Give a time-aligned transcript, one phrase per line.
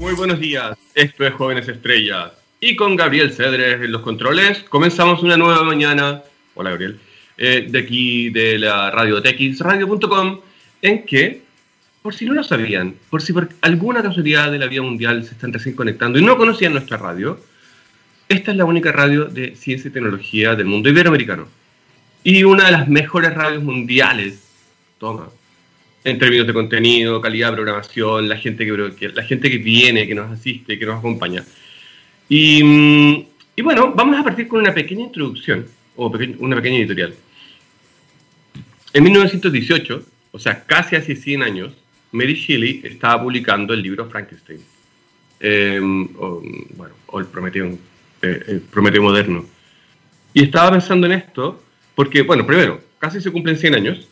[0.00, 2.32] Muy buenos días, esto es Jóvenes Estrellas.
[2.58, 6.22] Y con Gabriel Cedres en los controles, comenzamos una nueva mañana.
[6.54, 6.98] Hola Gabriel.
[7.36, 10.40] Eh, de aquí de la radio Radio.com,
[10.80, 11.42] en que,
[12.00, 15.32] por si no lo sabían, por si por alguna casualidad de la vida mundial se
[15.32, 17.38] están recién conectando y no conocían nuestra radio,
[18.26, 21.46] esta es la única radio de ciencia y tecnología del mundo iberoamericano.
[22.24, 24.48] Y una de las mejores radios mundiales.
[24.98, 25.28] Toma,
[26.04, 30.14] en términos de contenido, calidad de programación, la gente que, la gente que viene, que
[30.14, 31.44] nos asiste, que nos acompaña.
[32.28, 35.66] Y, mm, y bueno, vamos a partir con una pequeña introducción,
[35.96, 37.14] o una pequeña editorial.
[38.92, 41.72] En 1918, o sea, casi hace 100 años,
[42.12, 44.60] Mary Shelley estaba publicando el libro Frankenstein,
[45.40, 46.42] em, o,
[46.76, 47.78] bueno, o el Prometeo,
[48.22, 49.44] eh, el Prometeo moderno.
[50.32, 51.62] Y estaba pensando en esto
[51.94, 54.08] porque, bueno, primero, casi se cumplen 100 años,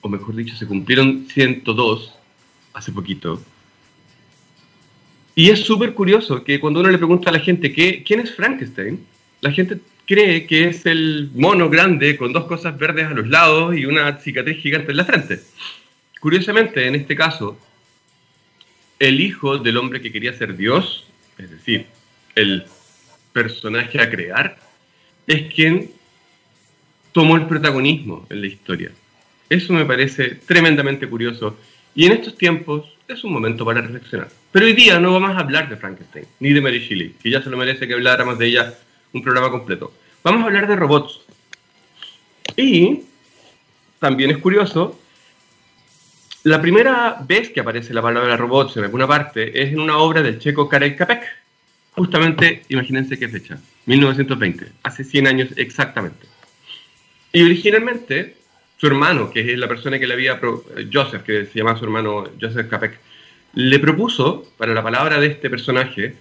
[0.00, 2.14] o mejor dicho, se cumplieron 102
[2.72, 3.42] hace poquito.
[5.34, 8.34] Y es súper curioso que cuando uno le pregunta a la gente ¿qué, quién es
[8.34, 9.04] Frankenstein,
[9.40, 13.76] la gente cree que es el mono grande con dos cosas verdes a los lados
[13.76, 15.40] y una cicatriz gigante en la frente.
[16.20, 17.58] Curiosamente, en este caso,
[18.98, 21.86] el hijo del hombre que quería ser Dios, es decir,
[22.34, 22.64] el
[23.32, 24.58] personaje a crear,
[25.26, 25.90] es quien
[27.12, 28.90] tomó el protagonismo en la historia.
[29.48, 31.56] Eso me parece tremendamente curioso
[31.94, 34.28] y en estos tiempos es un momento para reflexionar.
[34.52, 37.42] Pero hoy día no vamos a hablar de Frankenstein, ni de Mary Shelley, que ya
[37.42, 38.74] se lo merece que habláramos de ella
[39.12, 39.92] un programa completo.
[40.22, 41.20] Vamos a hablar de robots.
[42.56, 43.02] Y
[43.98, 44.98] también es curioso,
[46.44, 50.22] la primera vez que aparece la palabra robots en alguna parte es en una obra
[50.22, 51.22] del checo Karel Capek.
[51.92, 56.26] Justamente, imagínense qué fecha, 1920, hace 100 años exactamente.
[57.32, 58.37] Y originalmente
[58.78, 60.40] su hermano, que es la persona que le había,
[60.92, 62.98] Joseph, que se llama su hermano Joseph Capek,
[63.54, 66.14] le propuso para la palabra de este personaje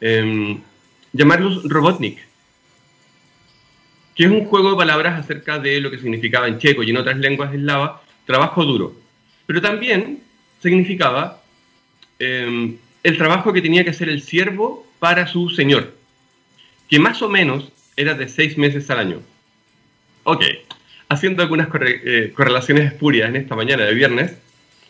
[0.00, 0.58] eh,
[1.12, 2.18] llamarlos Robotnik,
[4.14, 6.98] que es un juego de palabras acerca de lo que significaba en checo y en
[6.98, 8.94] otras lenguas eslava trabajo duro,
[9.46, 10.22] pero también
[10.60, 11.42] significaba
[12.18, 15.96] em, el trabajo que tenía que hacer el siervo para su señor,
[16.88, 19.22] que más o menos era de seis meses al año.
[20.24, 20.42] Ok,
[21.14, 24.36] haciendo algunas eh, correlaciones espurias en esta mañana de viernes,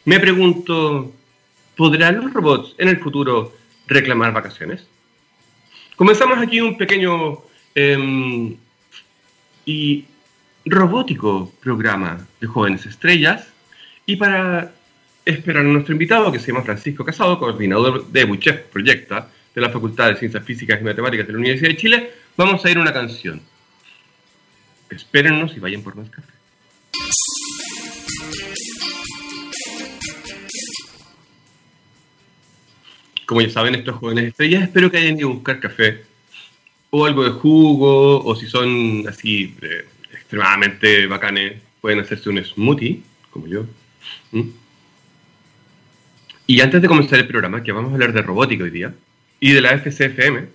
[0.04, 1.12] me pregunto,
[1.76, 3.54] ¿podrán los robots en el futuro
[3.86, 4.86] reclamar vacaciones?
[5.96, 7.42] Comenzamos aquí un pequeño
[7.74, 8.56] em,
[9.64, 10.04] y
[10.66, 13.48] robótico programa de jóvenes estrellas
[14.06, 14.72] y para
[15.24, 19.70] esperar a nuestro invitado que se llama Francisco Casado, coordinador de Buchef Proyecta de la
[19.70, 22.82] Facultad de Ciencias Físicas y Matemáticas de la Universidad de Chile, vamos a ir a
[22.82, 23.40] una canción.
[24.94, 26.32] Espérennos y vayan por más café.
[33.26, 36.04] Como ya saben, estos jóvenes estrellas, espero que hayan ido a buscar café
[36.96, 43.02] o algo de jugo, o si son así eh, extremadamente bacanes, pueden hacerse un smoothie,
[43.30, 43.66] como yo.
[46.46, 48.94] Y antes de comenzar el programa, que vamos a hablar de robótica hoy día,
[49.40, 50.46] y de la FCFM,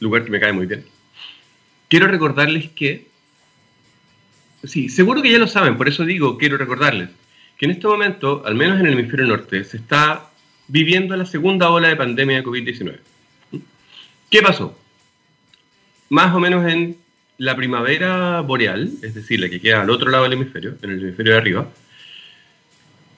[0.00, 0.84] lugar que me cae muy bien,
[1.88, 3.06] quiero recordarles que
[4.64, 7.10] Sí, seguro que ya lo saben, por eso digo, quiero recordarles,
[7.56, 10.30] que en este momento, al menos en el hemisferio norte, se está
[10.68, 12.98] viviendo la segunda ola de pandemia de COVID-19.
[14.30, 14.78] ¿Qué pasó?
[16.10, 16.96] Más o menos en
[17.38, 21.02] la primavera boreal, es decir, la que queda al otro lado del hemisferio, en el
[21.02, 21.68] hemisferio de arriba,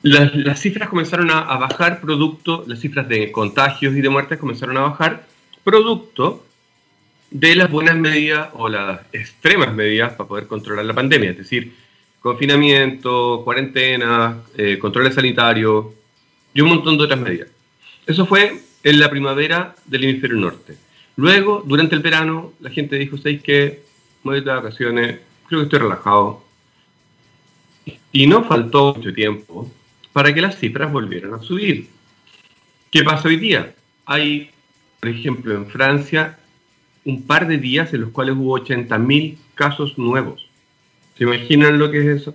[0.02, 4.76] las, cifras comenzaron a, a, bajar producto, las cifras de contagios y de muertes comenzaron
[4.76, 5.26] a bajar
[5.64, 6.44] producto
[7.32, 11.72] de las buenas medidas o las extremas medidas para poder controlar la pandemia, es decir,
[12.20, 15.86] confinamiento, cuarentena, eh, controles sanitarios
[16.52, 17.48] y un montón de otras medidas.
[18.06, 20.76] Eso fue en la primavera del hemisferio norte.
[21.16, 23.82] Luego, durante el verano, la gente dijo, ¿sabéis qué?
[24.24, 26.44] Me voy de vacaciones, creo que estoy relajado.
[28.12, 29.70] Y no faltó mucho tiempo
[30.12, 31.88] para que las cifras volvieran a subir.
[32.90, 33.74] ¿Qué pasa hoy día?
[34.04, 34.50] Hay,
[35.00, 36.38] por ejemplo, en Francia
[37.04, 40.48] un par de días en los cuales hubo 80.000 casos nuevos.
[41.16, 42.34] ¿Se imaginan lo que es eso?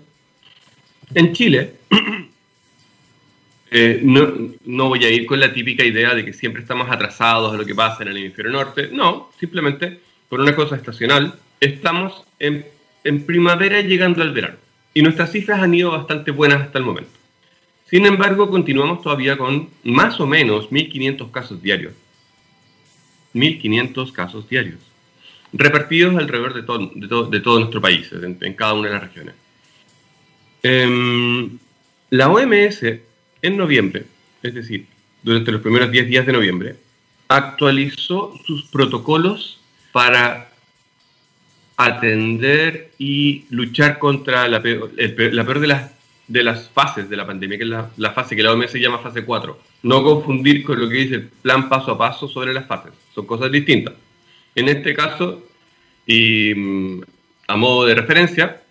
[1.13, 1.73] En Chile,
[3.71, 4.33] eh, no,
[4.65, 7.65] no, voy a ir con la típica idea de que siempre estamos atrasados a lo
[7.65, 8.89] que pasa en el hemisferio norte.
[8.91, 9.99] No, simplemente
[10.29, 12.65] por una cosa estacional, estamos en,
[13.03, 14.57] en primavera llegando al verano.
[14.93, 17.11] Y nuestras cifras han ido bastante buenas hasta el momento.
[17.89, 21.93] Sin embargo, continuamos todavía con más o menos 1.500 casos diarios
[23.37, 24.79] 1.500 casos diarios,
[25.53, 29.35] repartidos alrededor de todo, de todo, nuestro país, en, cada una de las regiones.
[30.63, 31.57] Em,
[32.09, 32.83] la OMS,
[33.41, 34.05] en noviembre,
[34.43, 34.85] es decir,
[35.23, 36.75] durante los primeros 10 días de noviembre,
[37.27, 39.59] actualizó sus protocolos
[39.91, 40.49] para
[41.77, 45.91] atender y luchar contra la peor, la de, las,
[46.27, 49.59] de fases de la pandemia, que es la, fase que la OMS llama fase 4.
[49.83, 53.25] No confundir con lo que dice el plan paso a paso sobre las fases, son
[53.25, 53.95] cosas distintas.
[54.53, 55.43] En este caso,
[56.05, 57.01] y mm,
[57.47, 58.61] a modo de referencia,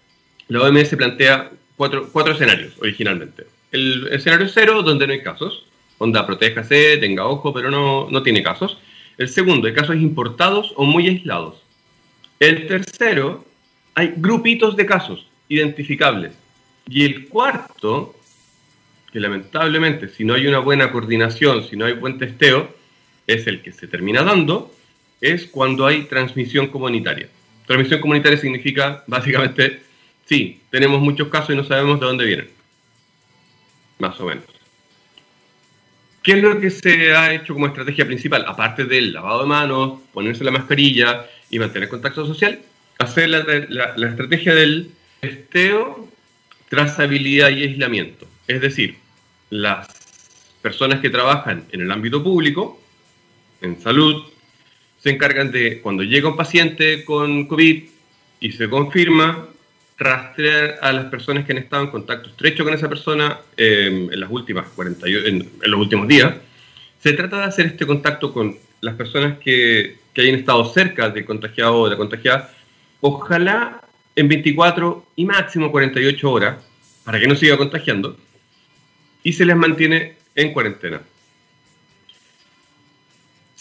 [0.46, 3.44] la OMS plantea cuatro, cuatro escenarios originalmente.
[3.72, 5.66] El escenario cero, donde no hay casos,
[5.98, 8.78] onda protéjase, tenga ojo, pero no, no tiene casos.
[9.18, 11.56] El segundo, hay casos importados o muy aislados.
[12.38, 13.44] El tercero,
[13.96, 16.34] hay grupitos de casos identificables.
[16.88, 18.14] Y el cuarto,
[19.10, 22.75] que lamentablemente si no hay una buena coordinación, si no hay buen testeo,
[23.26, 24.74] es el que se termina dando,
[25.20, 27.28] es cuando hay transmisión comunitaria.
[27.66, 29.82] Transmisión comunitaria significa básicamente,
[30.24, 32.48] sí, tenemos muchos casos y no sabemos de dónde vienen.
[33.98, 34.44] Más o menos.
[36.22, 38.44] ¿Qué es lo que se ha hecho como estrategia principal?
[38.48, 42.58] Aparte del lavado de manos, ponerse la mascarilla y mantener contacto social,
[42.98, 44.90] hacer la, estrategia del
[45.20, 46.08] testeo,
[46.68, 48.26] trazabilidad y aislamiento.
[48.48, 48.96] Es decir,
[49.50, 49.86] las
[50.62, 52.82] personas que trabajan en el ámbito público,
[53.60, 54.24] en salud,
[54.98, 57.84] se encargan de, cuando llega un paciente con COVID
[58.40, 59.48] y se confirma,
[59.98, 64.20] rastrear a las personas que han estado en contacto estrecho con esa persona eh, en
[64.20, 66.34] las últimas 40, en, los últimos días.
[66.98, 71.24] Se trata de hacer este contacto con las personas que, que hayan estado cerca del
[71.24, 72.52] contagiado o de la contagiada,
[73.00, 73.80] ojalá
[74.14, 76.56] en 24 y máximo 48 horas,
[77.04, 78.16] para que no siga contagiando,
[79.22, 81.00] y se les mantiene en cuarentena.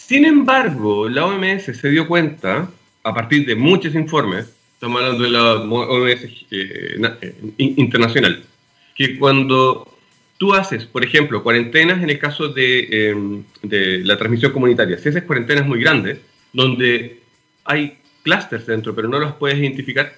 [0.06, 2.70] Sin embargo, la OMS se dio cuenta,
[3.02, 8.44] a partir de muchos informes, estamos hablando de la OMS eh, eh, internacional,
[8.94, 9.98] que cuando
[10.38, 15.24] tú haces, por ejemplo, cuarentenas en el caso de, de, la transmisión comunitaria, si haces
[15.24, 16.18] cuarentenas muy grandes,
[16.52, 17.22] donde
[17.64, 20.14] hay clústeres dentro, pero no los puedes identificar,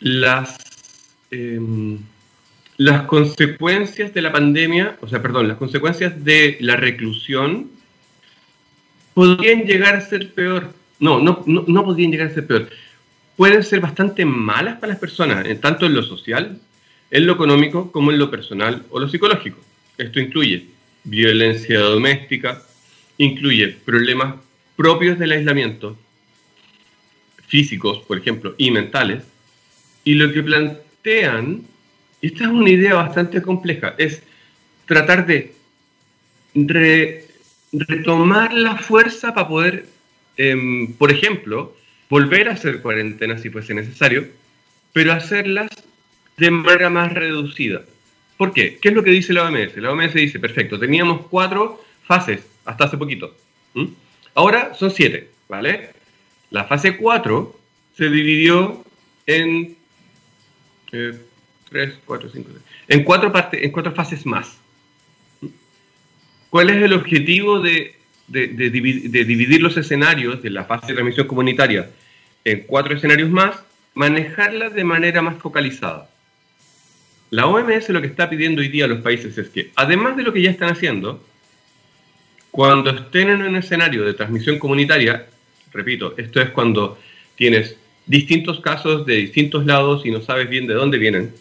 [0.00, 0.58] las,
[1.30, 2.00] em,
[2.78, 7.75] las consecuencias de la pandemia, o sea, perdón, las consecuencias de la reclusión
[9.16, 10.72] podrían llegar a ser peor.
[11.00, 12.68] No, no, no, no podrían llegar a ser peor
[13.36, 16.58] pueden ser bastante malas para las personas, tanto en lo social,
[17.10, 19.58] en lo económico, como en lo personal o lo psicológico.
[19.98, 20.66] Esto incluye
[21.04, 22.62] violencia doméstica,
[23.18, 24.36] incluye problemas
[24.74, 25.96] propios del aislamiento,
[27.46, 29.22] físicos, por ejemplo, y mentales.
[30.02, 31.62] Y lo que plantean,
[32.22, 34.22] esta es una idea bastante compleja, es
[34.86, 35.54] tratar de
[37.72, 39.86] retomar la fuerza para poder,
[40.36, 41.76] em, por ejemplo,
[42.08, 44.28] volver a hacer cuarentenas si fuese necesario,
[44.92, 45.70] pero hacerlas
[46.36, 47.82] de manera más reducida.
[48.36, 48.78] ¿Por qué?
[48.80, 49.76] ¿Qué es lo que dice la OMS?
[49.76, 53.34] La OMS dice, perfecto, teníamos cuatro fases hasta hace poquito.
[54.34, 55.90] Ahora son siete, ¿vale?
[56.50, 57.58] La fase 4
[57.96, 58.84] se dividió
[59.26, 59.76] en
[60.92, 61.18] eh,
[61.68, 62.50] tres, cuatro, cinco,
[62.88, 64.58] en cuatro partes, en cuatro fases más.
[66.50, 67.96] ¿Cuál es el objetivo de
[68.28, 71.90] de, dividir los escenarios de la fase de transmisión comunitaria
[72.44, 73.56] en cuatro escenarios más,
[73.94, 76.08] manejarla de manera más focalizada.
[77.30, 80.22] La OMS lo que está pidiendo hoy día a los países es que, además de
[80.22, 81.24] lo que ya están haciendo,
[82.52, 85.26] cuando estén en un escenario de transmisión comunitaria,
[85.72, 86.98] repito, esto es cuando
[87.34, 91.34] tienes distintos casos de distintos lados y no sabes bien de dónde vienen,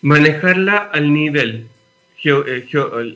[0.00, 1.68] manejarla al nivel
[2.28, 2.66] eh,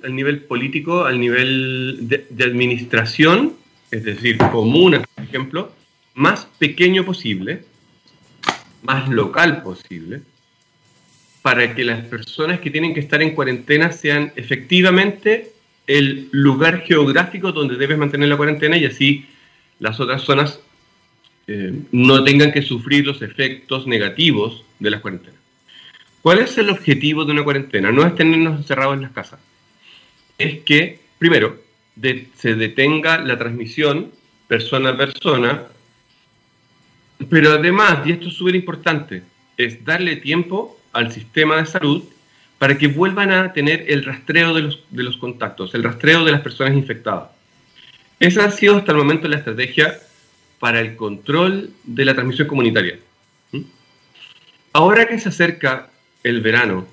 [0.04, 3.54] al nivel político, al nivel de, administración,
[3.90, 5.72] es decir, comuna, por ejemplo,
[6.14, 7.64] más pequeño posible,
[8.82, 10.22] más local posible,
[11.42, 15.52] para que las personas que tienen que estar en cuarentena sean efectivamente
[15.86, 19.26] el lugar geográfico donde debes mantener la cuarentena y así
[19.80, 20.60] las otras zonas
[21.48, 25.41] eh, no tengan que sufrir los efectos negativos de las cuarentenas.
[26.22, 27.90] ¿Cuál es el objetivo de una cuarentena?
[27.90, 29.40] No es tenernos encerrados en las casas.
[30.38, 31.60] Es que, primero,
[32.36, 34.12] se detenga la transmisión
[34.46, 35.64] persona a persona,
[37.28, 39.22] pero además, y esto es súper importante,
[39.56, 42.04] es darle tiempo al sistema de salud
[42.58, 46.74] para que vuelvan a tener el rastreo de los, contactos, el rastreo de las personas
[46.74, 47.30] infectadas.
[48.20, 49.98] Esa ha sido hasta el momento la estrategia
[50.60, 53.00] para el control de la transmisión comunitaria.
[53.50, 53.62] ¿Mm?
[54.72, 55.90] Ahora que se acerca
[56.22, 56.86] el verano.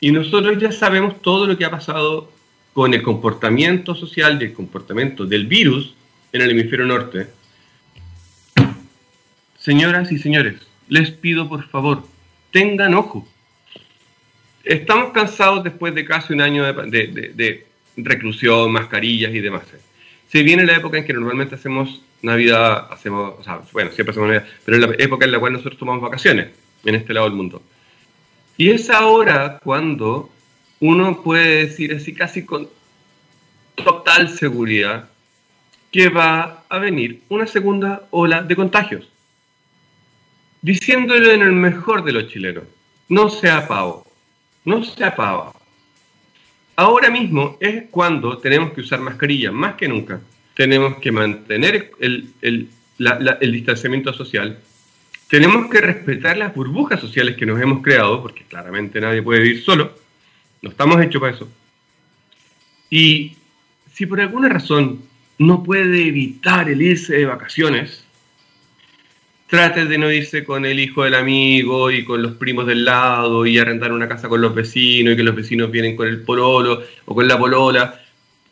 [0.00, 2.30] Y nosotros ya sabemos todo lo que ha pasado
[2.72, 5.94] con el comportamiento social y el comportamiento del virus
[6.32, 7.28] en el hemisferio norte.
[9.58, 12.04] Señoras y señores, les pido por favor,
[12.52, 13.26] tengan ojo.
[14.62, 19.62] Estamos cansados después de casi un año de, reclusión, mascarillas y demás.
[20.28, 24.48] Se viene la época en que normalmente hacemos Navidad, hacemos, o bueno, siempre hacemos Navidad,
[24.64, 26.48] pero es la época en la cual nosotros tomamos vacaciones
[26.84, 27.62] en este lado del mundo.
[28.56, 30.30] Y es ahora cuando
[30.80, 32.68] uno puede decir así casi con
[33.74, 35.08] total seguridad
[35.92, 39.08] que va a venir una segunda ola de contagios.
[40.62, 42.64] Diciéndolo en el mejor de los chilenos,
[43.08, 44.06] no sea pavo,
[44.64, 45.52] no sea pava.
[46.74, 50.20] Ahora mismo es cuando tenemos que usar mascarilla, más que nunca.
[50.54, 54.58] Tenemos que mantener el, el, el distanciamiento social.
[55.28, 59.62] Tenemos que respetar las burbujas sociales que nos hemos creado, porque claramente nadie puede vivir
[59.62, 59.92] solo.
[60.62, 61.48] No estamos hechos para eso.
[62.90, 63.36] Y
[63.92, 65.02] si por alguna razón
[65.38, 68.04] no puede evitar el irse de vacaciones,
[69.48, 73.46] trate de no irse con el hijo del amigo y con los primos del lado
[73.46, 76.82] y arrendar una casa con los vecinos y que los vecinos vienen con el pololo
[77.04, 78.00] o con la polola.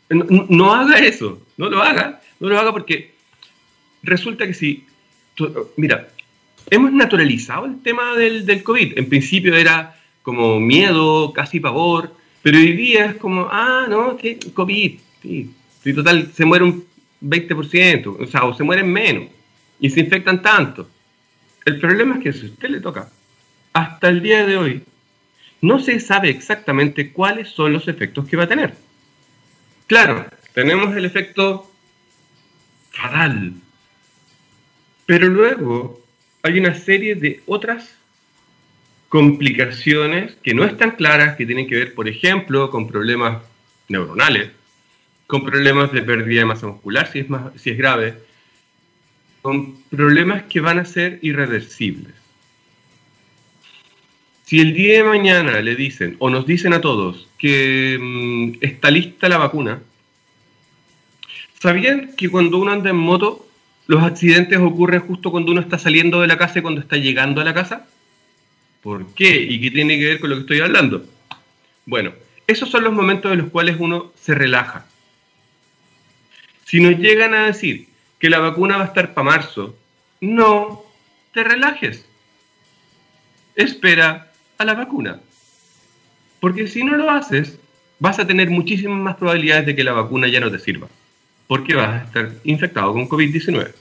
[0.09, 3.13] No, haga eso, no lo haga, no lo haga porque
[4.03, 4.85] resulta que si,
[5.77, 6.07] mira,
[6.69, 8.97] hemos naturalizado el tema del, del COVID.
[8.97, 14.39] En principio era como miedo, casi pavor, pero hoy día es como, ah, no, que
[14.53, 15.53] COVID, sí,
[15.93, 16.85] total, se muere un
[17.21, 19.29] 20%, o sea, o se mueren menos
[19.79, 20.89] y se infectan tanto.
[21.65, 23.09] El problema es que si a usted le toca,
[23.73, 24.83] hasta el día de hoy,
[25.61, 28.75] no se sabe exactamente cuáles son los efectos que va a tener.
[29.87, 31.71] Claro, tenemos el efecto
[32.91, 33.53] fatal,
[35.07, 36.04] pero luego
[36.45, 37.95] hay una serie de otras
[39.09, 43.41] complicaciones que no están claras, que tienen que ver, por ejemplo, con problemas
[43.87, 44.51] neuronales,
[45.25, 48.19] con problemas de pérdida de masa muscular, si es, más, si es grave,
[49.41, 52.13] con problemas que van a ser irreversibles.
[54.43, 58.91] Si el día de mañana le dicen, o nos dicen a todos, que mm, está
[58.91, 59.81] lista la vacuna,
[61.59, 63.47] ¿sabían que cuando uno anda en moto,
[63.87, 67.41] los accidentes ocurren justo cuando uno está saliendo de la casa y cuando está llegando
[67.41, 67.87] a la casa?
[68.81, 69.41] ¿Por qué?
[69.41, 71.05] ¿Y qué tiene que ver con lo que estoy hablando?
[71.85, 72.13] Bueno,
[72.47, 74.85] esos son los momentos en los cuales uno se relaja.
[76.65, 77.87] Si nos llegan a decir
[78.19, 79.77] que la vacuna va a estar para marzo.
[80.21, 80.83] No
[81.33, 82.05] te relajes.
[83.55, 85.19] Espera a la vacuna.
[86.39, 87.59] Porque si no lo haces,
[87.99, 90.87] vas a tener muchísimas más probabilidades de que la vacuna ya no te sirva.
[91.47, 93.73] Porque vas a estar infectado con COVID-19.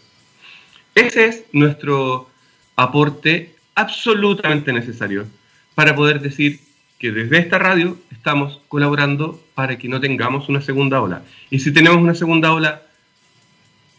[0.95, 2.31] Ese es nuestro
[2.77, 5.27] aporte absolutamente necesario
[5.75, 6.61] para poder decir
[6.99, 11.23] que desde esta radio estamos colaborando para que no tengamos una segunda ola.
[11.51, 12.83] Y si tenemos una segunda ola,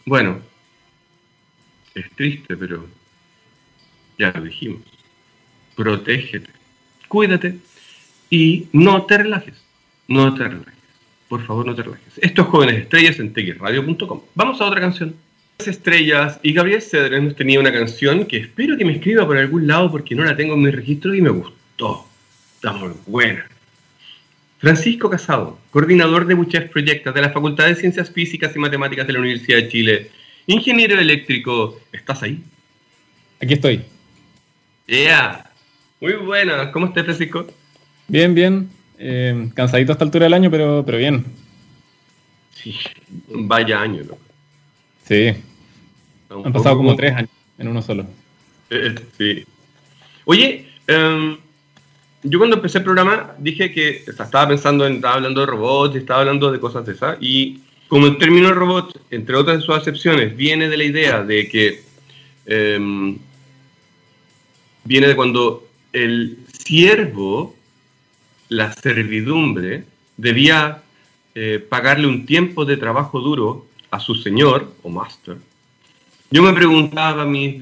[0.04, 0.40] bueno,
[1.94, 2.86] es triste, pero
[4.18, 4.82] ya lo dijimos.
[5.74, 6.50] Protégete,
[7.08, 7.58] cuídate
[8.30, 9.62] y no te relajes.
[10.08, 10.75] No te relajes.
[11.28, 12.18] Por favor, no te relajes.
[12.18, 14.20] Estos jóvenes estrellas en texradio.com.
[14.34, 15.14] Vamos a otra canción.
[15.58, 19.66] Estrellas y Gabriel Cedres nos tenía una canción que espero que me escriba por algún
[19.66, 22.06] lado porque no la tengo en mi registro y me gustó.
[22.56, 23.48] Está muy buena.
[24.58, 29.12] Francisco Casado, coordinador de muchas proyectos de la Facultad de Ciencias Físicas y Matemáticas de
[29.12, 30.10] la Universidad de Chile.
[30.46, 32.42] Ingeniero eléctrico, ¿estás ahí?
[33.40, 33.82] Aquí estoy.
[34.86, 35.50] Yeah.
[36.00, 36.70] Muy buena.
[36.72, 37.46] ¿Cómo estás, Francisco?
[38.08, 38.70] Bien, bien.
[38.98, 41.24] Eh, cansadito a esta altura del año, pero, pero bien.
[42.54, 42.74] Sí,
[43.28, 44.18] vaya año, ¿no?
[45.04, 45.34] Sí.
[46.30, 48.06] Han pasado como tres años en uno solo.
[48.70, 49.44] Eh, sí.
[50.24, 51.36] Oye, um,
[52.22, 56.20] yo cuando empecé el programa dije que estaba pensando en, estaba hablando de robots, estaba
[56.20, 60.36] hablando de cosas de esas, y como el término robot, entre otras de sus acepciones,
[60.36, 61.82] viene de la idea de que
[62.46, 63.16] em,
[64.84, 67.55] viene de cuando el siervo,
[68.48, 69.84] la servidumbre,
[70.16, 70.82] debía
[71.34, 75.36] eh, pagarle un tiempo de trabajo duro a su señor o master.
[76.30, 77.60] Yo me preguntaba a mis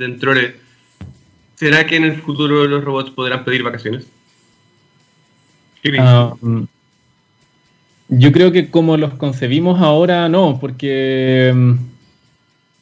[1.55, 4.07] ¿será que en el futuro los robots podrán pedir vacaciones?
[5.99, 6.62] Ah, mm,
[8.09, 11.75] yo creo que como los concebimos ahora, no, porque, mm,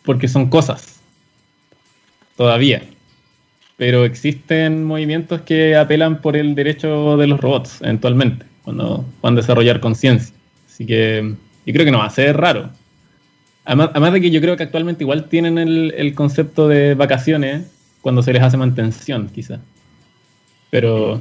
[0.04, 1.00] porque son cosas.
[2.36, 2.82] Todavía.
[3.82, 9.36] Pero existen movimientos que apelan por el derecho de los robots, eventualmente, cuando van a
[9.38, 10.32] desarrollar conciencia.
[10.68, 11.34] Así que
[11.66, 12.70] yo creo que no va a ser raro.
[13.64, 17.72] Además, de que yo creo que actualmente igual tienen el, el concepto de vacaciones
[18.02, 19.58] cuando se les hace mantención, quizá.
[20.70, 21.20] Pero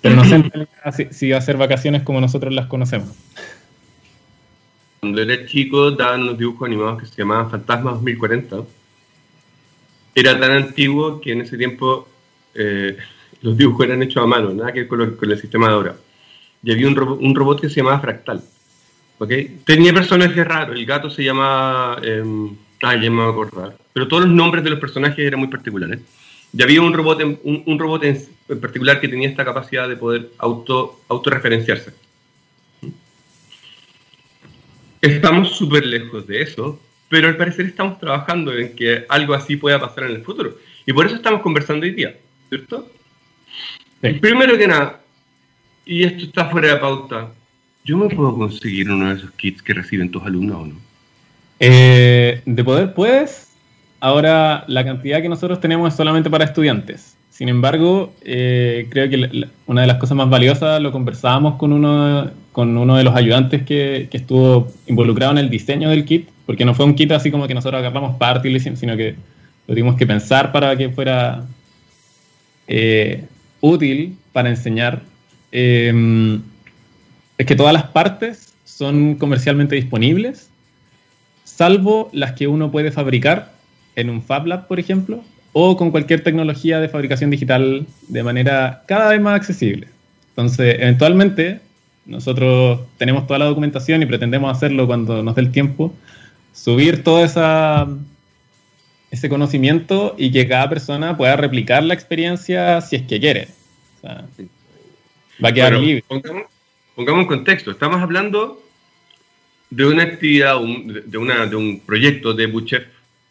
[0.00, 3.10] pero no sé si, va a ser vacaciones como nosotros las conocemos.
[4.98, 8.64] Cuando era chico daban unos dibujos animados que se llamaban Fantasma 2040.
[10.14, 12.08] Era tan antiguo que en ese tiempo
[12.54, 12.96] eh,
[13.40, 15.96] los dibujos eran hechos a mano, nada que ver con, el sistema de ahora.
[16.62, 18.42] Y había un, robot que se llamaba Fractal.
[19.18, 19.32] ¿ok?
[19.64, 21.98] Tenía personajes raros, el gato se llamaba...
[22.02, 22.22] Eh,
[22.82, 23.76] ah, ya me voy a acordar.
[23.92, 26.00] Pero todos los nombres de los personajes eran muy particulares.
[26.56, 29.96] Y había un robot en, un, un robot en particular que tenía esta capacidad de
[29.96, 31.92] poder auto, autorreferenciarse.
[35.00, 36.78] Estamos súper lejos de eso,
[37.12, 40.56] pero al parecer estamos trabajando en que algo así pueda pasar en el futuro.
[40.86, 42.14] Y por eso estamos conversando hoy día,
[42.48, 42.88] ¿cierto?
[44.02, 44.14] Sí.
[44.14, 44.98] Primero que nada,
[45.84, 47.28] y esto está fuera de pauta,
[47.84, 50.74] ¿yo me puedo conseguir uno de esos kits que reciben tus alumnos o no?
[51.60, 53.52] Eh, de poder puedes.
[54.00, 57.14] Ahora, la cantidad que nosotros tenemos es solamente para estudiantes.
[57.28, 61.56] Sin embargo, eh, creo que la- la- una de las cosas más valiosas lo conversábamos
[61.56, 66.04] con uno, con uno de los ayudantes que, que estuvo involucrado en el diseño del
[66.06, 69.16] kit, porque no fue un kit así como que nosotros agarramos parte y sino que
[69.66, 71.46] lo tuvimos que pensar para que fuera
[72.68, 73.24] eh,
[73.62, 75.00] útil para enseñar.
[75.50, 76.38] Eh,
[77.38, 80.50] es que todas las partes son comercialmente disponibles,
[81.44, 83.54] salvo las que uno puede fabricar
[83.96, 88.82] en un Fab Lab, por ejemplo, o con cualquier tecnología de fabricación digital de manera
[88.86, 89.88] cada vez más accesible.
[90.28, 91.60] Entonces, eventualmente,
[92.04, 95.94] nosotros tenemos toda la documentación y pretendemos hacerlo cuando nos dé el tiempo,
[96.52, 97.88] subir todo esa,
[99.10, 103.48] ese conocimiento y que cada persona pueda replicar la experiencia si es que quiere.
[103.98, 104.26] O sea,
[105.44, 106.04] va a quedar Bueno, libre.
[106.08, 106.42] Pongamos,
[106.94, 107.70] pongamos en contexto.
[107.70, 108.62] Estamos hablando
[109.70, 112.84] de una actividad, un- de, una, de un proyecto de Buchef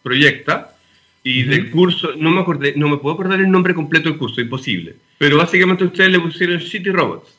[0.03, 0.75] Proyecta
[1.23, 1.51] y Ujú.
[1.51, 4.95] del curso, no me, acordé, no me puedo acordar el nombre completo del curso, imposible.
[5.19, 7.29] Pero básicamente ustedes le pusieron City Robots,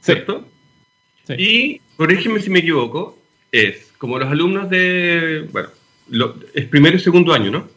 [0.00, 0.48] Sí, ¿cierto?
[1.26, 1.34] sí.
[1.36, 3.18] Y, corrígeme si me equivoco,
[3.52, 5.68] es como los alumnos de, bueno,
[6.08, 7.68] lo- es primero y segundo año, ¿no?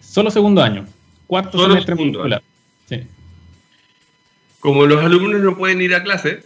[0.00, 0.86] Solo segundo año.
[1.26, 2.42] Cuarto Solo semestre segundo particular.
[2.88, 3.02] Sí.
[4.60, 6.42] Como los alumnos no pueden ir a clase,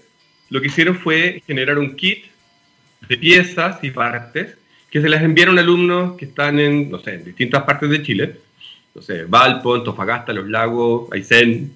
[0.48, 2.24] lo que hicieron fue generar un kit
[3.08, 4.56] de piezas y partes
[4.90, 8.36] que se las enviaron alumnos que están en, no sé, en distintas partes de Chile.
[8.94, 11.72] No sé, Valpo, Antofagasta, Los Lagos, Aysén,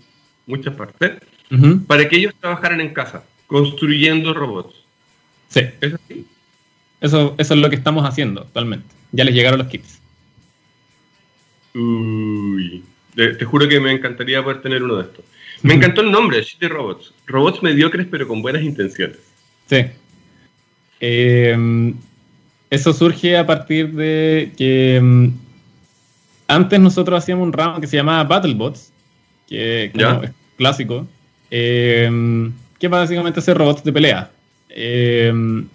[0.46, 1.12] muchas partes,
[1.50, 1.85] Ujú.
[1.87, 4.74] para que ellos trabajaran en casa, construyendo robots.
[5.48, 5.61] Sí.
[5.81, 6.26] ¿Es así?
[7.04, 8.86] Eso, eso es lo que estamos haciendo actualmente.
[9.12, 10.00] Ya les llegaron los kits.
[11.74, 12.82] Uy,
[13.14, 15.22] te, te juro que me encantaría poder tener uno de estos.
[15.60, 17.12] Me encantó el nombre, Shitty Robots.
[17.26, 19.18] Robots mediocres pero con buenas intenciones.
[19.66, 19.84] Sí.
[21.00, 21.94] Eh,
[22.70, 25.28] eso surge a partir de que mm,
[26.48, 28.94] antes nosotros hacíamos un ramo que se llamaba BattleBots,
[29.46, 31.06] que como es clásico,
[31.50, 34.30] eh, que básicamente hacer robots de pelea.
[34.70, 35.66] Eh,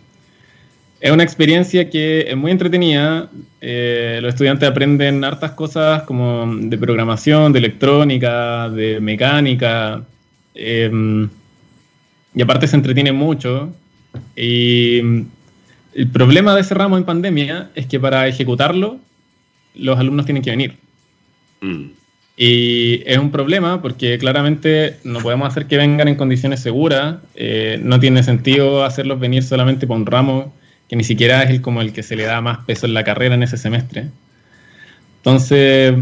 [1.02, 3.30] es una experiencia que es muy entretenida.
[3.62, 10.04] eh, los estudiantes aprenden hartas cosas como de programación, de electrónica, de mecánica.
[10.56, 11.28] eh,
[12.36, 13.74] y aparte se entretiene mucho.
[14.36, 15.22] Y mm,
[15.96, 19.00] el problema de ese ramo en pandemia es que para ejecutarlo,
[19.76, 20.78] los alumnos tienen que venir.
[21.62, 21.86] Mm.
[22.38, 27.18] Y es un problema porque claramente no podemos hacer que vengan en condiciones seguras.
[27.36, 30.54] eh, no tiene sentido hacerlos venir solamente para un ramo
[30.90, 33.04] que ni siquiera es el, como el que se le da más peso en la
[33.04, 34.08] carrera en ese semestre.
[35.18, 35.96] Entonces,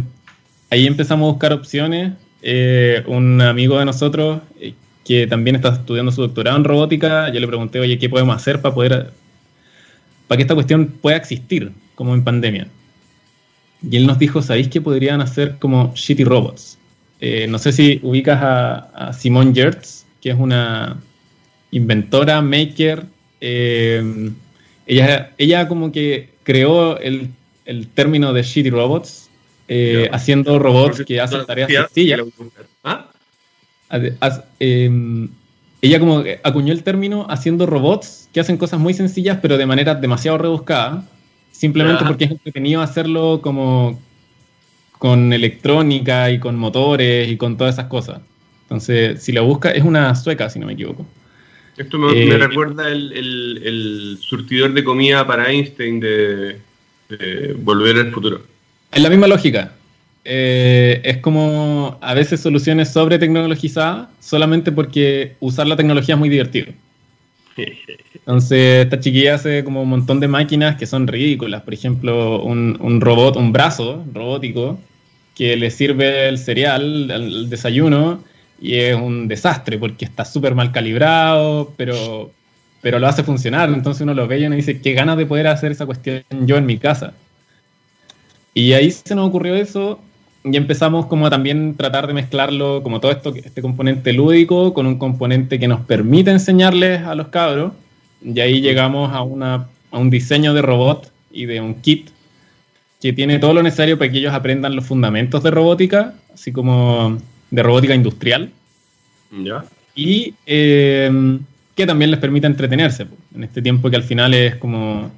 [0.69, 2.13] ahí empezamos a buscar opciones.
[2.41, 4.73] Eh, un amigo de nosotros eh,
[5.04, 8.62] que también está estudiando su doctorado en robótica, yo le pregunté, oye, ¿qué podemos hacer
[8.62, 9.12] para poder,
[10.28, 12.67] para que esta cuestión pueda existir como en pandemia?
[13.82, 16.78] Y él nos dijo, ¿sabéis que podrían hacer como shitty robots?
[17.19, 19.52] Eh, no sé si ubicas a, a Simone
[20.21, 20.97] que es una
[21.71, 23.06] inventora, maker.
[24.88, 27.30] Ella, ella como que creó el,
[27.65, 29.30] el término de shitty robots,
[29.67, 32.21] eh, haciendo robots que hacen tareas sencillas.
[32.84, 33.12] ¿Ah?
[34.60, 34.89] Eh,
[35.82, 39.65] ella como que acuñó el término haciendo robots que hacen cosas muy sencillas pero de
[39.65, 41.06] manera demasiado rebuscada,
[41.52, 44.00] simplemente porque es entretenido hacerlo como
[44.97, 48.21] con electrónica y con motores y con todas esas cosas.
[48.63, 51.06] Entonces, si la busca, es una sueca, si no me equivoco.
[51.77, 56.57] Esto me, Eh, me recuerda el, el- el surtidor de comida para Einstein de,
[57.09, 58.41] de Volver al Futuro.
[58.91, 59.73] Es la misma lógica.
[60.25, 66.29] Eh, es como a veces soluciones sobre tecnologizadas solamente porque usar la tecnología es muy
[66.29, 66.67] divertido.
[68.13, 71.63] Entonces, esta chiquilla hace como un montón de máquinas que son ridículas.
[71.63, 74.79] Por ejemplo, un, un robot, un brazo robótico
[75.35, 78.23] que le sirve el cereal, el, el desayuno,
[78.60, 82.32] y es un desastre porque está súper mal calibrado, pero,
[82.82, 83.70] pero lo hace funcionar.
[83.70, 86.58] Entonces uno lo ve y uno dice, qué ganas de poder hacer esa cuestión yo
[86.58, 87.13] en mi casa.
[88.54, 90.00] Y ahí se nos ocurrió eso
[90.43, 94.88] y empezamos como a también tratar de mezclarlo, como todo esto, este componente lúdico, con
[94.88, 97.74] un componente que nos permite enseñarles a los cabros
[98.24, 102.10] y ahí llegamos a, una, a un diseño de robot y de un kit
[103.02, 107.17] que tiene todo lo necesario para que ellos aprendan los fundamentos de robótica, así como
[107.51, 108.51] de robótica industrial.
[109.31, 109.65] ¿Ya?
[109.95, 111.39] Y eh,
[111.75, 115.12] que también les permita entretenerse en este tiempo que al final es como...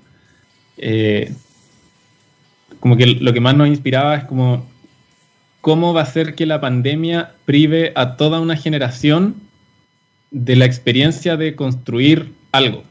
[0.78, 1.32] Eh,
[2.80, 4.70] como que lo que más nos inspiraba es como
[5.62, 9.36] cómo va a ser que la pandemia prive a toda una generación
[10.32, 12.84] de la experiencia de construir algo,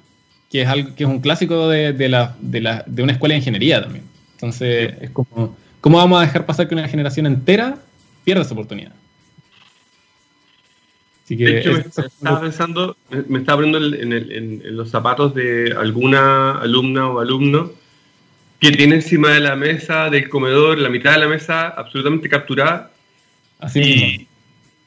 [0.50, 3.32] que es, algo, que es un clásico de, de, la, de, la, de una escuela
[3.34, 4.04] de ingeniería también.
[4.34, 7.78] Entonces, es como, ¿cómo vamos a dejar pasar que una generación entera
[8.24, 8.92] pierda esa oportunidad?
[11.28, 15.74] Así que de hecho, me estaba pensando, me estaba poniendo en, en, los zapatos de
[15.78, 17.70] alguna alumna o alumno
[18.58, 22.92] que tiene encima de la mesa del comedor, la mitad de la mesa absolutamente capturada.
[23.58, 24.26] Así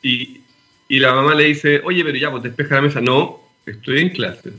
[0.01, 0.41] y, y,
[0.87, 3.01] y, la mamá le dice, oye, pero ya, pues despeja la mesa.
[3.01, 4.51] No, estoy en clase.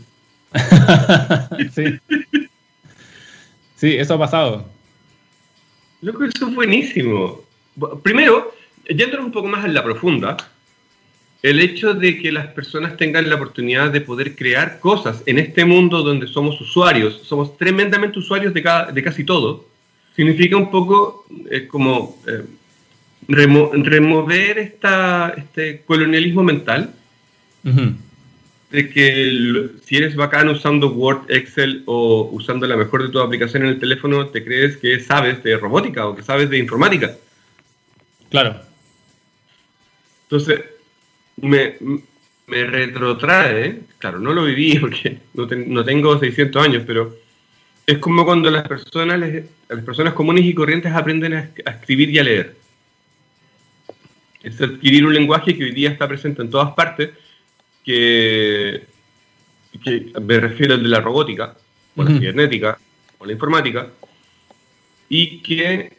[1.74, 1.98] sí.
[3.74, 4.70] sí, eso ha pasado.
[6.00, 7.42] Loco, eso es buenísimo.
[8.04, 8.54] Primero,
[8.86, 10.36] yendo un poco más en la profunda,
[11.42, 15.64] el hecho de que las personas tengan la oportunidad de poder crear cosas en este
[15.64, 19.66] mundo donde somos usuarios, somos tremendamente usuarios de, de casi todo,
[20.14, 22.44] significa un poco eh, como eh,
[23.28, 26.94] remover esta, este colonialismo mental
[27.64, 33.68] de que si eres bacán usando Word, Excel o usando la mejor de tus aplicaciones
[33.68, 37.14] en el teléfono, te crees que sabes de robótica o que sabes de informática.
[38.30, 38.60] Claro.
[40.24, 40.60] Entonces,
[41.42, 41.76] me,
[42.46, 47.16] me retrotrae, claro, no lo viví porque no, no, tengo 600 años, pero
[47.86, 52.18] es como cuando las personas, las personas comunes y corrientes aprenden a, a escribir y
[52.18, 52.56] a leer.
[54.42, 57.10] Es adquirir un lenguaje que hoy día está presente en todas partes,
[57.84, 58.86] que,
[60.20, 61.56] me refiero al de la robótica,
[61.96, 62.78] o la cibernética,
[63.18, 63.88] o la informática,
[65.08, 65.96] y que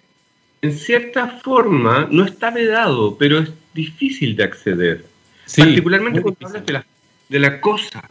[0.62, 5.13] en cierta forma no está vedado, pero es difícil de acceder.
[5.58, 6.86] Particularmente cuando hablas de la,
[7.30, 8.10] de la cosa.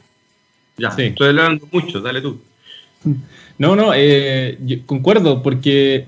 [0.77, 2.41] Ya, estoy hablando mucho, dale tú.
[3.59, 6.07] No, no, eh, concuerdo, porque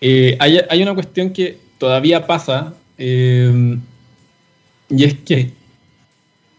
[0.00, 3.78] eh, hay, hay, una cuestión que todavía pasa, eh,
[4.90, 5.50] y es que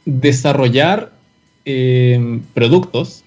[0.06, 1.12] desarrollar
[1.66, 3.24] eh, productos,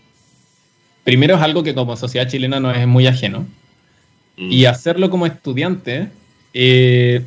[1.05, 3.47] primero es algo que como sociedad chilena no es muy ajeno,
[4.37, 4.51] mm.
[4.51, 6.09] y hacerlo como estudiante
[6.55, 7.25] eh,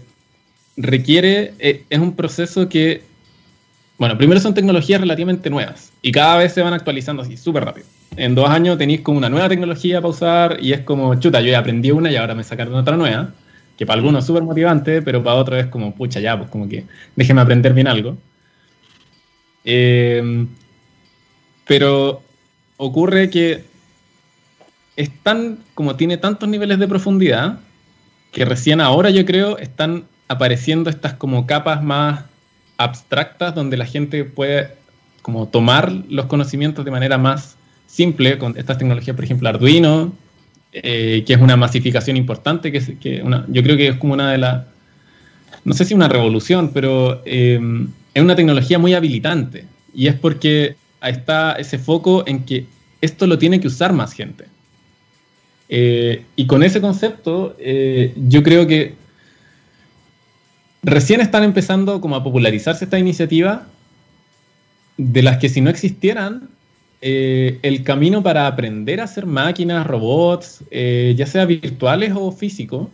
[0.77, 3.03] requiere, eh, es un proceso que,
[3.97, 7.88] bueno, primero son tecnologías relativamente nuevas, y cada vez se van actualizando así, súper rápido.
[8.17, 11.51] En dos años tenéis como una nueva tecnología para usar, y es como, chuta, yo
[11.51, 13.33] ya aprendí una y ahora me sacaron otra nueva,
[13.77, 16.69] que para algunos es súper motivante, pero para otros es como, pucha, ya, pues como
[16.69, 16.85] que
[17.15, 18.17] déjeme aprender bien algo.
[19.65, 20.45] Eh,
[21.67, 22.21] pero
[22.77, 23.63] ocurre que
[24.95, 27.59] es tan, como tiene tantos niveles de profundidad,
[28.31, 32.25] que recién ahora yo creo están apareciendo estas como capas más
[32.77, 34.69] abstractas donde la gente puede
[35.21, 37.55] como tomar los conocimientos de manera más
[37.88, 40.13] simple con estas tecnologías, por ejemplo Arduino,
[40.71, 44.31] eh, que es una masificación importante, que, que una, yo creo que es como una
[44.31, 44.65] de las,
[45.63, 47.59] no sé si una revolución, pero eh,
[48.13, 52.65] es una tecnología muy habilitante y es porque está ese foco en que
[53.01, 54.45] esto lo tiene que usar más gente.
[55.69, 57.55] Eh, y con ese concepto,
[58.27, 58.93] yo creo que
[60.86, 63.67] recién están empezando como a popularizarse esta iniciativa
[64.98, 66.50] de las que si no existieran,
[67.02, 72.88] eh, el camino para aprender a hacer máquinas, robots, ya sea virtuales o físicos,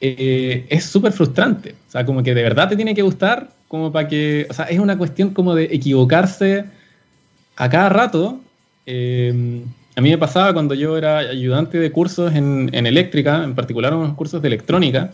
[0.00, 1.74] es súper frustrante.
[1.88, 4.66] O sea, como que de verdad te tiene que gustar como para que, o sea,
[4.66, 6.66] es una cuestión como de equivocarse
[7.56, 8.38] a cada rato.
[8.84, 9.62] Eh,
[9.96, 14.14] a mí me pasaba cuando yo era ayudante de cursos en, eléctrica, en particular unos
[14.14, 15.12] cursos de electrónica,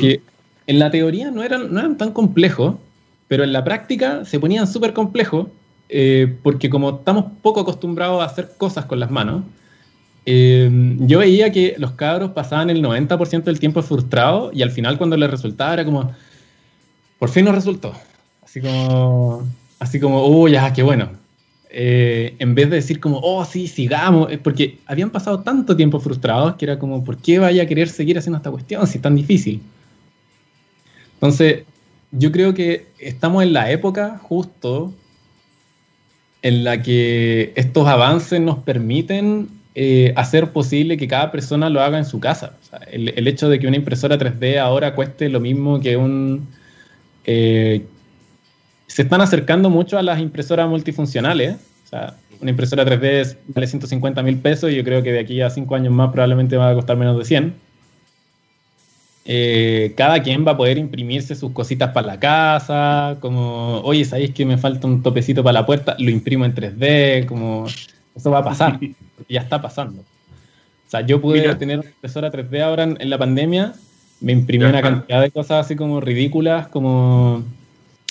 [0.00, 0.22] que
[0.68, 2.76] en la teoría no eran, no eran tan complejos,
[3.26, 5.48] pero en la práctica se ponían súper complejos,
[5.88, 9.44] eh, porque como estamos poco acostumbrados a hacer cosas con las manos,
[10.26, 14.98] eh, yo veía que los cabros pasaban el 90% del tiempo frustrados y al final
[14.98, 16.12] cuando les resultaba era como,
[17.18, 17.94] por fin nos resultó.
[18.44, 21.12] Así como, así como, oh, ya, qué bueno.
[21.70, 26.56] Eh, en vez de decir como, oh, sí, sigamos, porque habían pasado tanto tiempo frustrados
[26.56, 29.16] que era como, ¿por qué vaya a querer seguir haciendo esta cuestión si es tan
[29.16, 29.62] difícil?
[31.18, 31.64] Entonces,
[32.12, 34.94] yo creo que estamos en la época justo
[36.42, 41.98] en la que estos avances nos permiten eh, hacer posible que cada persona lo haga
[41.98, 42.56] en su casa.
[42.90, 46.46] el, hecho de que una impresora 3D ahora cueste lo mismo que un,
[47.24, 47.84] eh,
[48.86, 51.56] se están acercando mucho a las impresoras multifuncionales.
[51.84, 55.40] O sea, una impresora 3D vale 150 mil pesos y yo creo que de aquí
[55.40, 57.67] a 5 años más probablemente va a costar menos de 100.
[59.30, 64.30] Eh, cada quien va a poder imprimirse sus cositas para la casa, como, oye, ¿sabéis
[64.30, 65.94] que me falta un topecito para la puerta?
[65.98, 67.66] Lo imprimo en 3D, como,
[68.16, 68.80] eso va a pasar,
[69.28, 70.00] ya está pasando.
[70.00, 73.74] O sea, yo pude tener una impresora 3D ahora en, la pandemia,
[74.22, 77.44] me imprimí una cantidad de cosas así como ridículas, como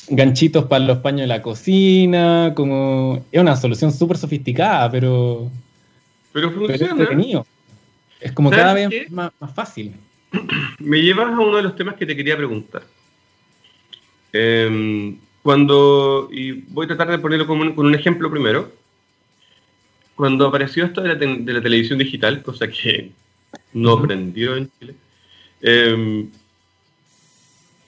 [0.09, 3.25] ganchitos para los paños de la cocina, como...
[3.31, 5.49] Es una solución súper sofisticada, pero...
[6.31, 7.43] Pero funciona.
[8.21, 9.95] Es como cada vez más, fácil.
[10.79, 12.83] Me llevas a uno de los temas que te quería preguntar.
[14.33, 18.71] Em, cuando, y voy a tratar de ponerlo con un ejemplo primero
[20.17, 23.11] cuando apareció esto de la, televisión digital, cosa que
[23.73, 24.95] no aprendió en Chile,
[25.61, 26.27] em,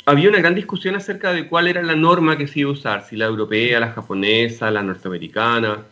[0.06, 3.06] había una gran discusión acerca de cuál era la norma que se iba a usar,
[3.10, 5.86] si la europea, la japonesa, la norteamericana.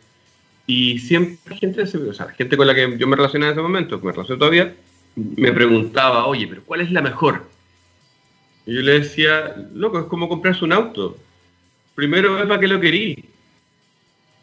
[0.67, 3.99] Y siempre gente, o sea, gente con la que yo me relacionaba en ese momento,
[3.99, 4.75] que me relaciono todavía,
[5.17, 7.49] me preguntaba, oye, pero ¿cuál es la mejor?
[8.65, 11.17] Y yo le decía, loco, es como comprarse un auto.
[11.95, 13.25] Primero ve para qué lo querí.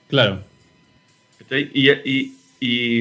[0.09, 0.43] Claro.
[1.51, 3.01] Y, y,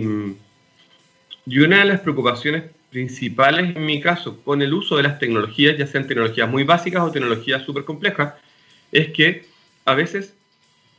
[1.57, 5.87] una de las preocupaciones principales en mi caso con el uso de las tecnologías, ya
[5.87, 8.35] sean tecnologías muy básicas o tecnologías súper complejas,
[8.91, 9.45] es que
[9.85, 10.35] a veces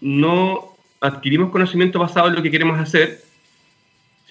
[0.01, 3.23] no adquirimos conocimiento basado en lo que queremos hacer,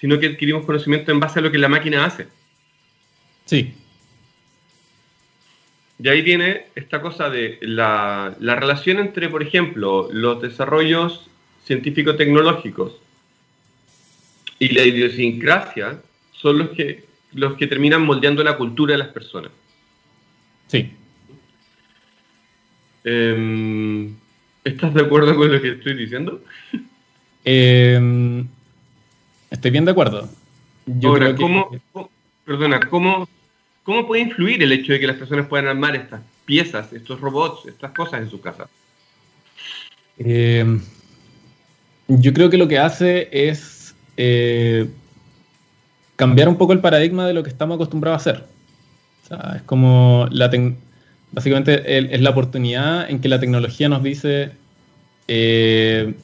[0.04, 2.26] sino que adquirimos conocimiento en base a lo que la máquina hace.
[3.46, 3.72] Sí.
[5.98, 11.30] Y ahí viene esta cosa de la, la relación entre, por ejemplo, los desarrollos
[11.64, 13.00] científico-tecnológicos
[14.58, 19.52] y la idiosincrasia son los que, los que terminan moldeando la cultura de las personas.
[20.66, 20.92] Sí.
[23.04, 24.14] Em,
[24.64, 26.44] ¿Estás de acuerdo con lo que estoy diciendo?
[27.46, 28.46] Em,
[29.54, 30.28] estoy bien de acuerdo.
[31.02, 31.70] Ahora, ¿cómo,
[32.44, 33.28] perdona, ¿cómo,
[33.82, 37.66] ¿cómo puede influir el hecho de que las personas puedan armar estas piezas, estos robots,
[37.66, 38.68] estas cosas en su casa?
[40.18, 40.78] Eh,
[42.08, 44.88] yo creo que lo que hace es eh,
[46.16, 48.44] cambiar un poco el paradigma de lo que estamos acostumbrados a hacer.
[49.24, 50.50] O sea, es como la
[51.32, 54.52] básicamente es la oportunidad en que la tecnología nos dice
[55.26, 56.14] eh,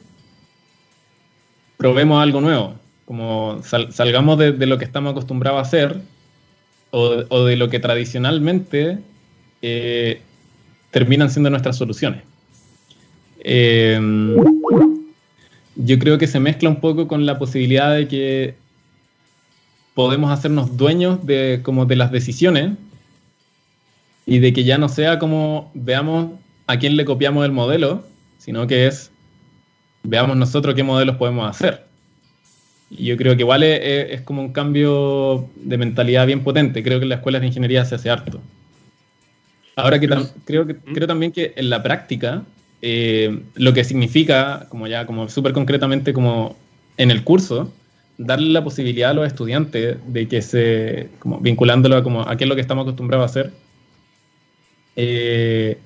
[1.80, 2.74] probemos algo nuevo,
[3.10, 6.00] como salgamos de, lo que estamos acostumbrados a hacer
[6.92, 9.00] o, de lo que tradicionalmente
[9.62, 10.22] eh,
[10.92, 12.22] terminan siendo nuestras soluciones.
[13.40, 13.98] Eh,
[15.74, 18.54] yo creo que se mezcla un poco con la posibilidad de que
[19.94, 22.74] podemos hacernos dueños de, como de las decisiones
[24.24, 28.04] y de que ya no sea como veamos a quién le copiamos el modelo,
[28.38, 29.10] sino que es
[30.04, 31.89] veamos nosotros qué modelos podemos hacer.
[32.90, 36.82] Yo creo que igual es, como un cambio de mentalidad bien potente.
[36.82, 38.40] Creo que en las escuelas de ingeniería se hace harto.
[39.76, 40.08] Ahora que
[40.44, 42.42] creo, que, creo también que en la práctica
[42.82, 46.56] eh, lo que significa, como ya, como súper concretamente, como
[46.96, 47.72] en el curso,
[48.18, 52.44] darle la posibilidad a los estudiantes de que se, como vinculándolo a, como, a qué
[52.44, 53.52] es lo que estamos acostumbrados a hacer,
[54.96, 55.78] eh,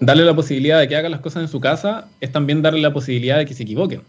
[0.00, 2.92] darle la posibilidad de que hagan las cosas en su casa es también darle la
[2.92, 4.02] posibilidad de que se equivoquen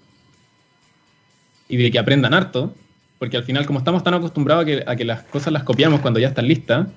[1.67, 2.73] y de que aprendan harto,
[3.19, 6.01] porque al final como estamos tan acostumbrados a que, a que las cosas las copiamos
[6.01, 6.87] cuando ya están listas,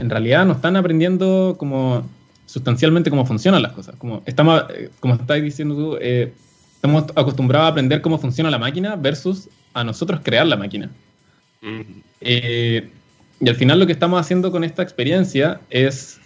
[0.00, 2.08] en realidad no están aprendiendo como
[2.46, 3.96] sustancialmente cómo funcionan las cosas.
[3.96, 6.32] Como, estamos, eh, como estás diciendo tú, eh,
[6.74, 10.90] estamos acostumbrados a aprender cómo funciona la máquina versus a nosotros crear la máquina.
[12.20, 12.90] Eh,
[13.40, 16.20] y al final lo que estamos haciendo con esta experiencia es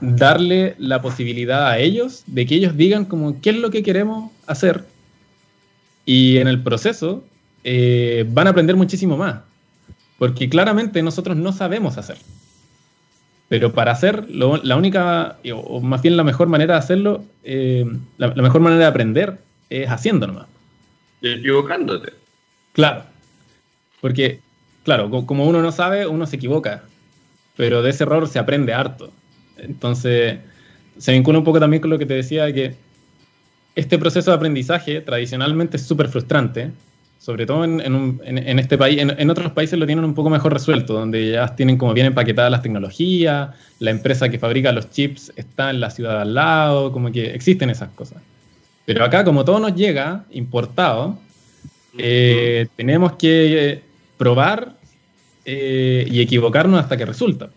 [0.00, 4.30] darle la posibilidad a ellos de que ellos digan como qué es lo que queremos
[4.46, 4.84] hacer
[6.08, 7.24] y en el proceso
[7.64, 9.40] van a aprender muchísimo más
[10.18, 12.18] porque claramente nosotros no sabemos hacer.
[13.48, 17.86] Pero para hacer, la única, o más bien la mejor manera de hacerlo, eh,
[18.18, 19.38] la, mejor manera de aprender
[19.70, 20.48] es haciendo nomás.
[21.22, 22.12] Y equivocándote.
[22.74, 23.04] Claro.
[24.02, 24.40] Porque,
[24.84, 26.82] claro, como uno no sabe, uno se equivoca.
[27.56, 29.10] Pero de ese error se aprende harto.
[29.56, 30.38] Entonces,
[30.98, 32.74] se vincula un poco también con lo que te decía, que
[33.78, 36.72] este proceso de aprendizaje tradicionalmente es súper frustrante,
[37.20, 41.30] sobre todo en, este país, en, otros países lo tienen un poco mejor resuelto, donde
[41.30, 45.78] ya tienen como bien empaquetadas las tecnologías, la empresa que fabrica los chips está en
[45.78, 48.20] la ciudad al lado, como que existen esas cosas.
[48.84, 51.16] Pero acá, como todo nos llega importado,
[51.96, 53.82] eh, tenemos que
[54.16, 54.74] probar
[55.44, 57.50] eh, y equivocarnos hasta que resulta.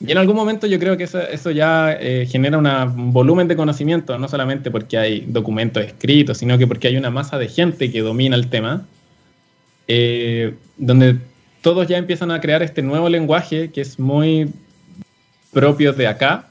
[0.00, 4.18] Y en algún momento yo creo que eso, ya eh, genera un volumen de conocimiento,
[4.18, 8.00] no solamente porque hay documentos escritos, sino que porque hay una masa de gente que
[8.00, 8.86] domina el tema,
[9.88, 11.18] eh, donde
[11.60, 14.50] todos ya empiezan a crear este nuevo lenguaje que es muy
[15.52, 16.50] propio de acá,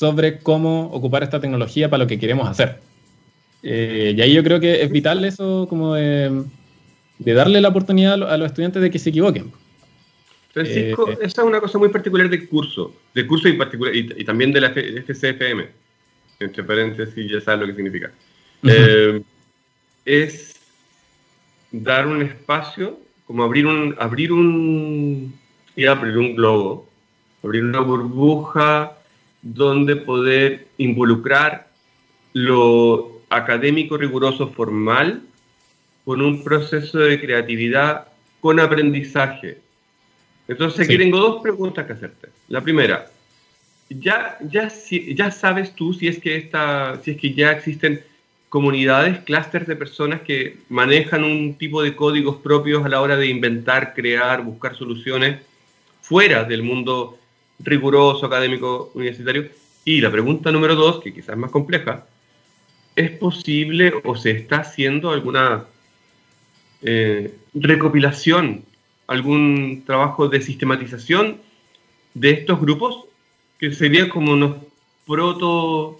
[0.00, 2.78] sobre cómo ocupar esta tecnología para lo que queremos hacer.
[3.62, 6.44] Eh, y ahí yo creo que es vital eso como de,
[7.18, 9.52] darle la oportunidad a los estudiantes de que se equivoquen.
[10.52, 14.24] Francisco, eh, esa es una cosa muy particular del curso, del curso y, particular, y,
[14.24, 15.68] también de la FCFM,
[16.40, 18.10] entre paréntesis, ya sabes lo que significa.
[18.64, 19.22] Eh,
[20.04, 20.56] es
[21.70, 25.32] dar un espacio, como abrir un, abrir un,
[25.76, 26.88] y abrir un globo,
[27.44, 28.96] abrir una burbuja
[29.42, 31.70] donde poder involucrar
[32.32, 35.22] lo académico, riguroso, formal,
[36.04, 38.08] con un proceso de creatividad,
[38.40, 39.58] con aprendizaje
[40.50, 42.28] entonces aquí tengo dos preguntas que hacerte.
[42.48, 43.08] La primera,
[43.88, 44.68] ya, ya,
[45.14, 48.02] ya sabes tú si es, que esta, si es que ya existen
[48.48, 53.28] comunidades, clústeres de personas que manejan un tipo de códigos propios a la hora de
[53.28, 55.40] inventar, crear, buscar soluciones
[56.02, 57.16] fuera del mundo
[57.60, 59.48] riguroso, académico, universitario.
[59.84, 62.06] Y la pregunta número dos, que quizás es más compleja,
[62.96, 65.64] ¿es posible o se está haciendo alguna
[66.82, 68.64] eh, recopilación
[69.10, 71.38] algún trabajo de sistematización
[72.14, 73.06] de estos grupos,
[73.58, 74.58] que sería como unos
[75.04, 75.98] proto,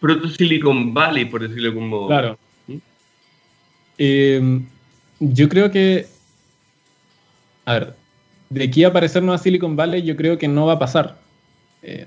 [0.00, 2.06] proto Silicon Valley, por decirlo de algún modo.
[2.06, 2.38] Claro.
[2.66, 2.76] ¿Mm?
[3.98, 4.66] Em,
[5.20, 6.06] yo creo que,
[7.66, 7.94] a ver,
[8.48, 11.18] de aquí a aparecer nueva Silicon Valley, yo creo que no va a pasar.
[11.82, 12.06] Eh,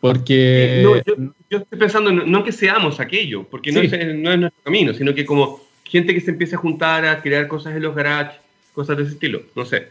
[0.00, 0.82] porque...
[0.84, 4.92] No, yo, estoy pensando, no, que seamos aquello, porque no, es, no es nuestro camino,
[4.92, 8.38] sino que como gente que se empieza a juntar a crear cosas en los garages,
[8.74, 9.88] cosas de ese estilo, no sé.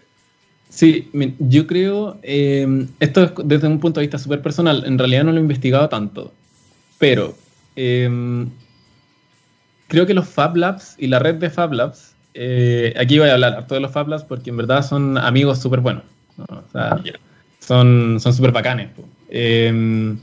[0.69, 5.23] Sí, yo creo, em, esto es desde un punto de vista súper personal, en realidad
[5.23, 6.31] no lo he investigado tanto,
[6.99, 7.35] pero
[7.75, 8.49] em,
[9.87, 13.33] creo que los Fab Labs y la red de Fab Labs, eh, aquí voy a
[13.33, 16.03] hablar de los Fab Labs porque en verdad son amigos súper buenos,
[17.59, 18.89] son súper bacanes.
[19.29, 20.17] Em,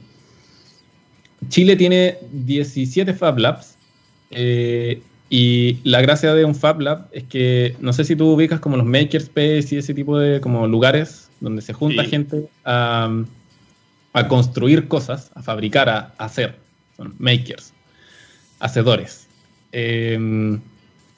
[1.49, 3.77] Chile tiene 17 Fab Labs
[4.31, 8.61] eh, y la gracia de un Fab Lab es que no sé si tú ubicas
[8.61, 13.25] como los makerspace y ese tipo de como lugares donde se junta gente a,
[14.29, 16.57] construir cosas, a fabricar, a, hacer.
[16.97, 17.73] Son makers,
[18.61, 19.27] hacedores.
[19.73, 20.61] Em,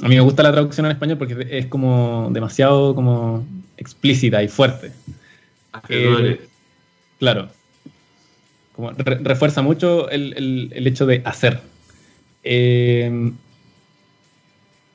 [0.03, 4.49] a mí me gusta la traducción en español porque es como demasiado como explícita y
[4.49, 4.91] fuerte.
[5.73, 6.39] Hacedores.
[6.39, 6.49] Eh,
[7.19, 7.51] claro.
[8.75, 11.61] Como refuerza mucho el, el, hecho de hacer.
[12.43, 13.33] Eh,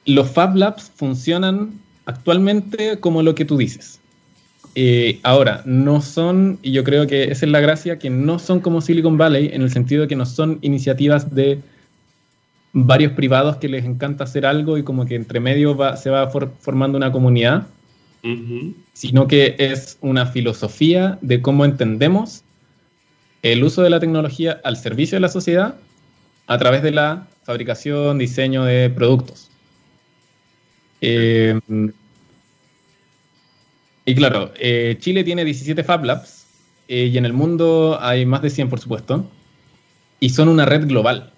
[0.05, 3.99] los Fab Labs funcionan actualmente como lo que tú dices.
[4.75, 8.59] Eh, ahora, no son, y yo creo que esa es la gracia, que no son
[8.59, 11.59] como Silicon Valley en el sentido de que no son iniciativas de
[12.73, 16.97] varios privados que les encanta hacer algo y como que entre medio se va formando
[16.97, 17.67] una comunidad,
[18.93, 22.43] sino que es una filosofía de cómo entendemos
[23.43, 25.75] el uso de la tecnología al servicio de la sociedad
[26.47, 29.51] a través de la fabricación, diseño de productos.
[31.05, 31.59] Eh,
[34.05, 36.45] y claro, eh, Chile tiene 17 Fab Labs
[36.87, 39.29] eh, y en el mundo hay más de 100, por supuesto,
[40.21, 41.33] y son una red global.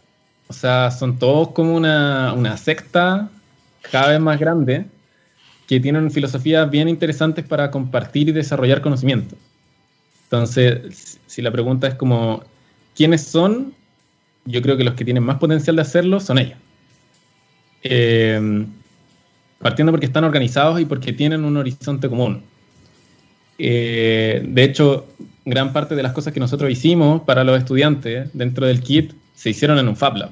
[0.48, 3.32] O sea, son todos como una, una secta
[3.90, 4.86] cada vez más grande
[5.68, 9.36] que tienen filosofías bien interesantes para compartir y desarrollar conocimiento.
[10.26, 12.44] Entonces, si la pregunta es como,
[12.96, 13.74] ¿quiénes son?
[14.46, 16.60] Yo creo que los que tienen más potencial de hacerlo son ellos.
[17.82, 18.68] Eh,
[19.66, 22.44] partiendo porque están organizados y porque tienen un horizonte común.
[23.58, 25.08] Eh, de hecho,
[25.44, 29.50] gran parte de las cosas que nosotros hicimos para los estudiantes dentro del kit se
[29.50, 30.30] hicieron en un Fab Lab.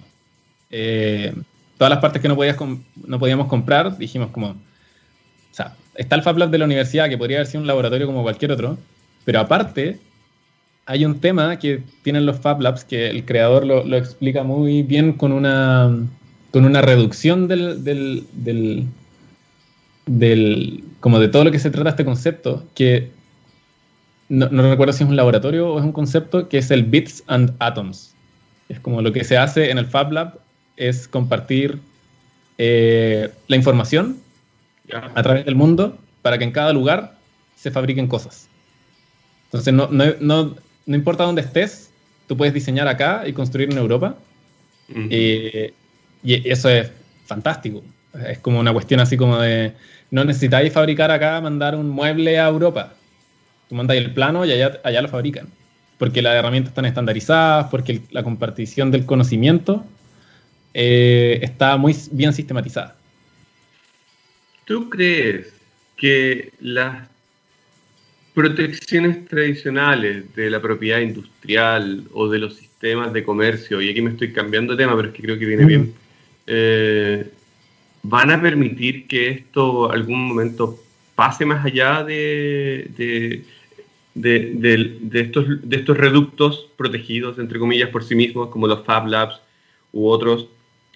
[0.69, 1.33] Eh,
[1.79, 4.55] todas las partes que no, podíamos comprar, dijimos como, o
[5.49, 8.21] sea, está el Fab Lab de la universidad, que podría haber sido un laboratorio como
[8.21, 8.77] cualquier otro,
[9.25, 9.97] pero aparte
[10.85, 15.13] hay un tema que tienen los Fab Labs que el creador lo, explica muy bien
[15.13, 15.89] con una,
[16.51, 17.81] con una reducción del
[20.05, 23.11] del, como de todo lo que se trata este concepto, que
[24.29, 27.53] no, recuerdo si es un laboratorio o es un concepto, que es el Bits and
[27.59, 28.15] Atoms.
[28.69, 30.39] Es como lo que se hace en el Fab Lab
[30.77, 31.79] es compartir
[32.57, 34.17] eh, la información
[35.15, 37.15] a través del mundo para que en cada lugar
[37.55, 38.49] se fabriquen cosas.
[39.45, 41.91] Entonces, no, no, no, no importa dónde estés,
[42.27, 44.15] tú puedes diseñar acá y construir en Europa.
[44.89, 45.73] Eh,
[46.23, 46.91] y eso es
[47.25, 47.83] fantástico.
[48.27, 49.73] Es como una cuestión así como de,
[50.11, 52.93] no necesitáis fabricar acá, mandar un mueble a Europa.
[53.69, 55.47] Tú mandas el plano y allá, allá lo fabrican.
[55.97, 59.85] Porque las herramientas están estandarizadas, porque la compartición del conocimiento
[60.73, 62.95] eh, está muy bien sistematizada.
[64.65, 65.53] ¿Tú crees
[65.97, 67.07] que las
[68.33, 74.11] protecciones tradicionales de la propiedad industrial o de los sistemas de comercio, y aquí me
[74.11, 75.93] estoy cambiando de tema, pero es que creo que viene bien,
[76.47, 77.29] eh,
[78.03, 80.79] van a permitir que esto algún momento
[81.15, 83.45] pase más allá de, de,
[84.13, 89.39] de, estos, de estos reductos protegidos, entre comillas, por sí mismos, como los Fab Labs
[89.91, 90.47] u otros.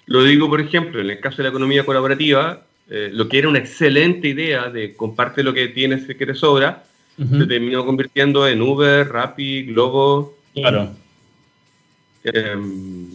[0.06, 3.48] Lo digo, por ejemplo, en el caso de la economía colaborativa, eh, lo que era
[3.48, 6.84] una excelente idea de comparte lo que tienes que te sobra,
[7.18, 10.38] se terminó convirtiendo en Uber, Rappi, Globo.
[10.54, 10.90] Claro.
[12.22, 13.08] Em,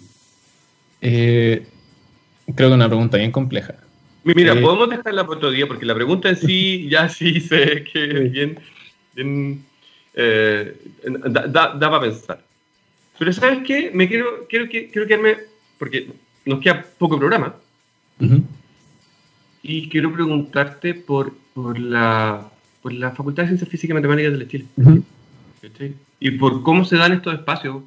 [1.00, 1.66] eh,
[2.54, 3.76] creo que una pregunta bien compleja.
[4.24, 7.84] Mira, eh, podemos dejarla para otro día porque la pregunta en sí ya sí sé
[7.84, 9.65] que es bien,
[10.15, 12.43] eh, da, para pensar.
[13.19, 13.91] Pero ¿sabes qué?
[13.93, 15.38] Me quiero, quiero, quiero quedarme,
[15.78, 16.09] porque
[16.45, 17.55] nos queda poco programa,
[19.61, 22.49] y quiero preguntarte por, por, la,
[22.82, 24.65] por la Facultad de Ciencias Físicas y Matemáticas de Chile.
[26.19, 27.84] Y por cómo se dan estos espacios.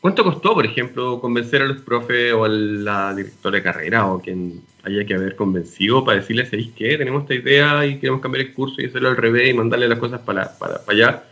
[0.00, 4.20] ¿Cuánto costó, por ejemplo, convencer a los profes o a la directora de carrera o
[4.20, 6.96] quien haya que haber convencido para decirles, ¿sabéis qué?
[6.98, 9.98] Tenemos esta idea y queremos cambiar el curso y hacerlo al revés y mandarle las
[9.98, 11.24] cosas para, para, allá.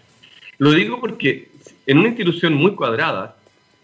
[0.59, 1.49] Lo digo porque
[1.87, 3.37] en una institución muy cuadrada,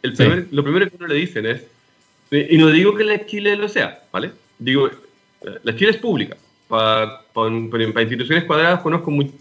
[0.03, 1.65] el lo primero que uno le dicen es,
[2.31, 4.33] y no digo que la Chile lo sea, ¿vale?
[4.59, 4.91] Digo,
[5.63, 6.37] la Chile es pública.
[6.69, 7.23] Para,
[8.03, 9.33] instituciones cuadradas conozco muy,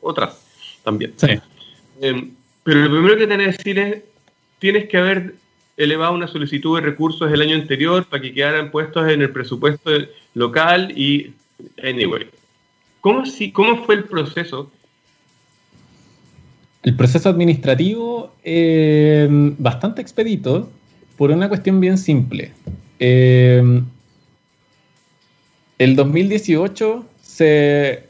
[0.00, 1.14] otras también.
[1.16, 1.38] Sí.
[2.00, 4.02] Em, pero lo primero que tenés que decir es,
[4.58, 5.34] tienes que haber
[5.76, 9.90] elevado una solicitud de recursos el año anterior para que quedaran puestos en el presupuesto
[10.34, 11.32] local y,
[11.82, 12.26] anyway,
[13.00, 14.70] ¿cómo, si, cómo fue el proceso?
[16.82, 19.26] El proceso administrativo, eh,
[19.58, 20.70] bastante expedito,
[21.16, 22.52] por una cuestión bien simple.
[22.98, 23.82] Eh,
[25.78, 28.04] el 2018 se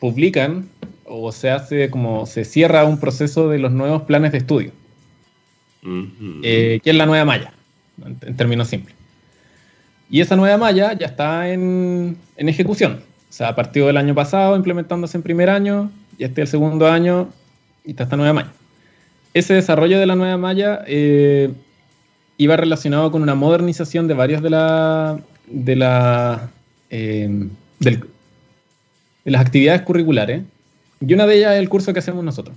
[0.00, 0.68] publican
[1.04, 4.72] o se hace como se cierra un proceso de los nuevos planes de estudio.
[5.84, 7.52] Eh, que es la nueva malla,
[8.04, 8.94] en, términos simples.
[10.08, 13.00] Y esa nueva malla ya está en, ejecución.
[13.28, 16.50] O sea, a partir del año pasado, implementándose en primer año, y este es el
[16.50, 17.30] segundo año,
[17.84, 18.52] y está esta nueva malla.
[19.34, 21.50] Ese desarrollo de la nueva malla eh,
[22.36, 26.50] iba relacionado con una modernización de varias de, la, de, la,
[26.90, 27.48] eh,
[27.80, 28.00] de
[29.24, 30.42] las actividades curriculares,
[31.00, 32.54] y una de ellas es el curso que hacemos nosotros.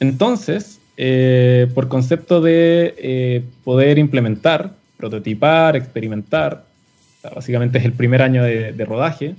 [0.00, 6.64] Entonces, eh, por concepto de eh, poder implementar, prototipar, experimentar,
[7.22, 9.36] básicamente es el primer año de, rodaje,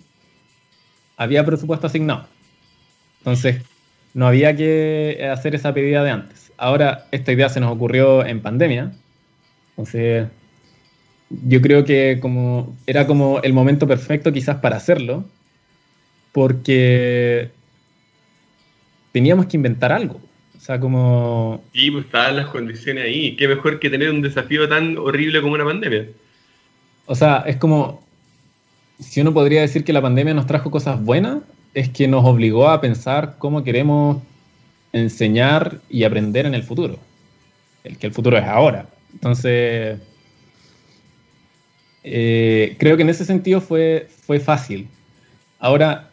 [1.18, 2.28] había presupuesto asignado.
[3.18, 3.62] Entonces,
[4.14, 6.50] no había que hacer esa pedida de antes.
[6.56, 8.94] Ahora, esta idea se nos ocurrió en pandemia.
[9.72, 10.30] Entonces,
[11.30, 15.26] yo creo que como era como el momento perfecto quizás para hacerlo,
[16.32, 17.52] porque
[19.12, 20.22] teníamos que inventar algo.
[20.60, 21.64] O sea, como...
[21.74, 23.38] Sí, pues estaban las condiciones ahí.
[23.38, 26.08] Qué mejor que tener un desafío tan horrible como una pandemia.
[27.06, 28.04] O sea, es como...
[29.00, 31.44] Si uno podría decir que la pandemia nos trajo cosas buenas,
[31.74, 34.22] es que nos obligó a pensar cómo queremos
[34.92, 37.00] enseñar y aprender en el futuro.
[37.86, 38.86] El que el futuro es ahora.
[39.14, 39.98] Entonces,
[42.04, 44.90] eh, creo que en ese sentido fue, fue fácil.
[45.58, 46.10] Ahora,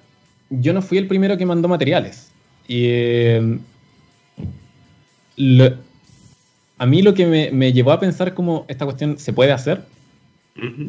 [0.50, 2.30] yo no fui el primero que mandó materiales.
[2.68, 3.58] Y eh,
[6.78, 9.82] a mí lo que me, llevó a pensar cómo esta cuestión se puede hacer,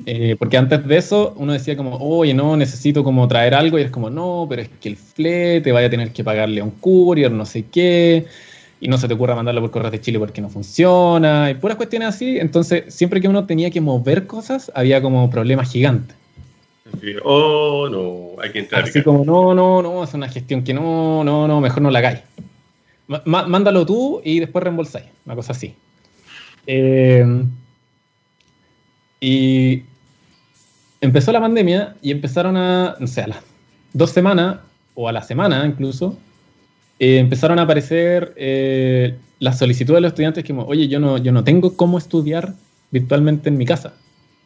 [0.05, 3.81] eh, porque antes de eso uno decía como, oye, no, necesito como traer algo, y
[3.81, 6.71] es como, no, pero es que el flete, vaya a tener que pagarle a un
[6.71, 8.25] courier, no sé qué,
[8.79, 11.77] y no se te ocurra mandarlo por correos de Chile porque no funciona, y puras
[11.77, 16.15] cuestiones así, entonces siempre que uno tenía que mover cosas, había como problemas gigantes.
[17.23, 18.83] oh, no, hay que entrar.
[18.83, 21.99] Así como, no, no, no, es una gestión que no, no, no, mejor no la
[21.99, 22.19] hagáis
[23.25, 25.73] mándalo tú y después reembolsáis, una cosa así.
[26.65, 27.25] Eh,
[29.19, 29.83] y
[31.01, 33.39] empezó la pandemia y empezaron a, no sé, a las
[33.93, 34.57] dos semanas
[34.93, 36.17] o a la semana incluso,
[36.99, 41.31] eh, empezaron a aparecer eh, las solicitudes de los estudiantes que, oye, yo no, yo
[41.31, 42.53] no tengo cómo estudiar
[42.91, 43.93] virtualmente en mi casa,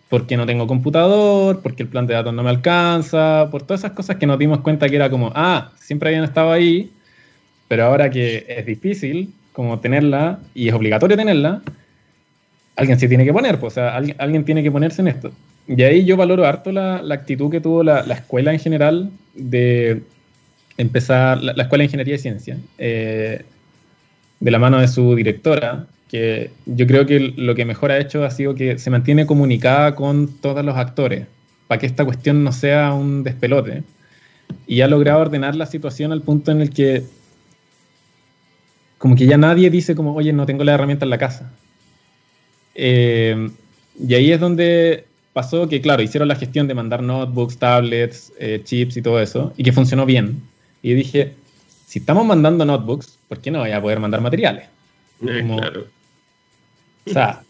[0.10, 3.92] porque no tengo computador, porque el plan de datos no me alcanza, por todas esas
[3.94, 6.92] cosas que nos dimos cuenta que era como, ah, siempre habían estado ahí,
[7.72, 11.62] pero ahora que es difícil como tenerla y es obligatorio tenerla,
[12.76, 15.32] alguien se tiene que poner, pues, o sea, alguien, tiene que ponerse en esto.
[15.70, 20.02] Y ahí yo valoro harto la, actitud que tuvo la, escuela en general de
[20.78, 23.46] empezar la, Escuela de Ingeniería y Ciencia, eh,
[24.42, 28.26] de la mano de su directora, que yo creo que lo que mejor ha hecho
[28.26, 31.26] ha sido que se mantiene comunicada con todos los actores,
[31.70, 33.84] para que esta cuestión no sea un despelote,
[34.68, 37.04] y ha logrado ordenar la situación al punto en el que
[39.02, 41.52] como que ya nadie dice como, oye, no tengo la herramienta en la casa.
[42.76, 43.50] Eh,
[44.00, 48.62] y ahí es donde pasó que, claro, hicieron la gestión de mandar notebooks, tablets, eh,
[48.64, 50.44] chips y todo eso, y que funcionó bien.
[50.84, 51.34] Y dije,
[51.88, 54.66] si estamos mandando notebooks, ¿por qué no voy a poder mandar materiales?
[55.28, 55.88] Eh, claro.
[57.08, 57.42] O sea,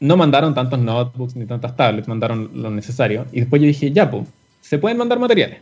[0.00, 3.26] no mandaron tantos notebooks ni tantas tablets, mandaron lo necesario.
[3.32, 4.26] Y después yo dije, ya, pues,
[4.62, 5.60] se pueden mandar materiales.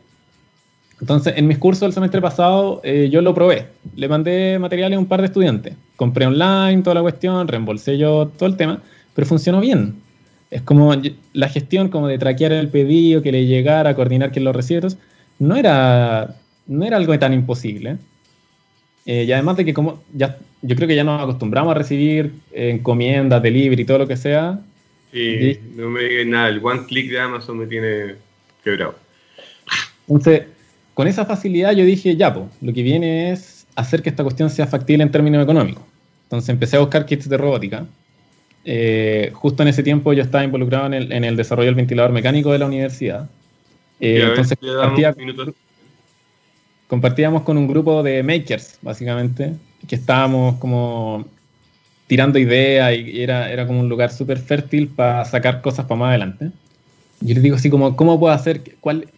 [1.00, 3.66] Entonces, en mis cursos del semestre pasado, eh, yo lo probé.
[3.96, 5.74] Le mandé materiales a un par de estudiantes.
[5.96, 8.82] Compré online toda la cuestión, reembolsé yo todo el tema,
[9.14, 9.96] pero funcionó bien.
[10.50, 10.94] Es como
[11.32, 14.88] la gestión como de traquear el pedido, que le llegara, coordinar quién lo recibe,
[15.38, 16.34] no era,
[16.66, 17.98] no era algo tan imposible.
[19.04, 22.32] Eh, y además de que como ya, yo creo que ya nos acostumbramos a recibir
[22.52, 24.60] encomiendas, delivery y todo lo que sea.
[25.12, 28.14] Sí, no me digas nada, el one click de Amazon me tiene
[28.64, 28.96] quebrado.
[30.08, 30.42] Entonces,
[30.96, 34.48] con esa facilidad yo dije, ya, pues, lo que viene es hacer que esta cuestión
[34.48, 35.84] sea factible en términos económicos.
[36.22, 37.84] Entonces empecé a buscar kits de robótica.
[38.64, 42.60] Eh, justo en ese tiempo yo estaba involucrado en el, desarrollo del ventilador mecánico de
[42.60, 43.28] la universidad.
[44.00, 44.56] Eh, entonces
[46.86, 49.52] compartíamos con un grupo de makers, básicamente,
[49.86, 51.28] que estábamos como
[52.06, 56.08] tirando ideas y era, era como un lugar súper fértil para sacar cosas para más
[56.08, 56.52] adelante.
[57.20, 58.62] Yo les digo así como, ¿cómo puedo hacer?
[58.80, 59.08] ¿Cuál,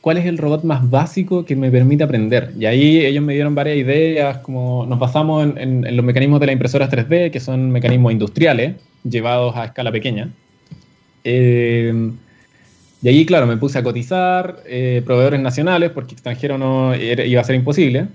[0.00, 2.52] cuál es el robot más básico que me permite aprender.
[2.58, 6.52] Y ahí ellos me dieron varias ideas, como nos basamos en, los mecanismos de las
[6.52, 10.30] impresoras 3D, que son mecanismos industriales, llevados a escala pequeña.
[11.24, 12.12] Eh,
[13.02, 17.44] y ahí, claro, me puse a cotizar eh, proveedores nacionales, porque extranjero no iba a
[17.44, 18.08] ser imposible.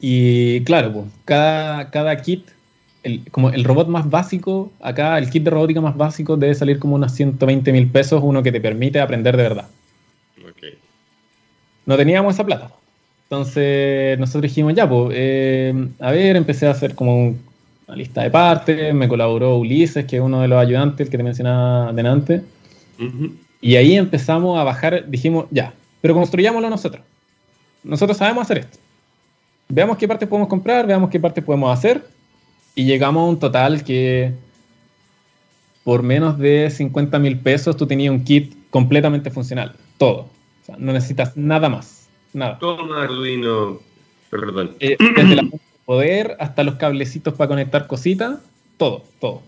[0.00, 2.48] Y claro, pues, cada, cada kit,
[3.30, 6.96] como el robot más básico, acá el kit de robótica más básico debe salir como
[6.96, 9.68] unos 120 mil pesos, uno que te permite aprender de verdad.
[11.86, 12.70] No teníamos esa plata.
[13.24, 17.34] Entonces nosotros dijimos, ya, pues, eh, a ver, empecé a hacer como
[17.86, 21.22] una lista de partes, me colaboró Ulises, que es uno de los ayudantes, que te
[21.22, 22.42] mencionaba delante.
[23.60, 27.02] Y ahí empezamos a bajar, dijimos, ya, pero construyámoslo nosotros.
[27.82, 28.78] Nosotros sabemos hacer esto.
[29.68, 32.06] Veamos qué partes podemos comprar, veamos qué partes podemos hacer.
[32.74, 34.32] Y llegamos a un total que
[35.82, 39.74] por menos de 50 mil pesos tú tenías un kit completamente funcional.
[39.98, 40.33] Todo
[40.78, 42.08] no necesitas nada más.
[42.32, 42.58] Nada.
[42.58, 43.80] Todo Arduino,
[44.30, 44.76] perdón.
[44.80, 45.48] Eh, desde la
[45.84, 48.38] poder hasta los cablecitos para conectar cositas,
[48.76, 49.42] todo, todo.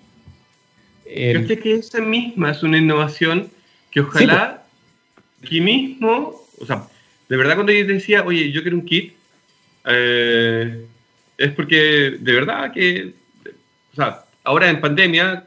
[1.06, 3.48] Yo sé que esa misma es una innovación
[3.90, 4.64] que ojalá
[5.42, 6.88] aquí mismo, o sea,
[7.28, 9.14] de verdad cuando yo decía, oye, yo quiero un kit,
[9.84, 10.84] eh,
[11.38, 13.14] es porque de verdad que,
[13.92, 15.46] o sea, ahora en pandemia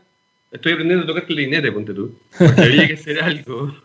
[0.52, 3.76] estoy aprendiendo a tocar clarinete, ponte tú, porque había que hacer algo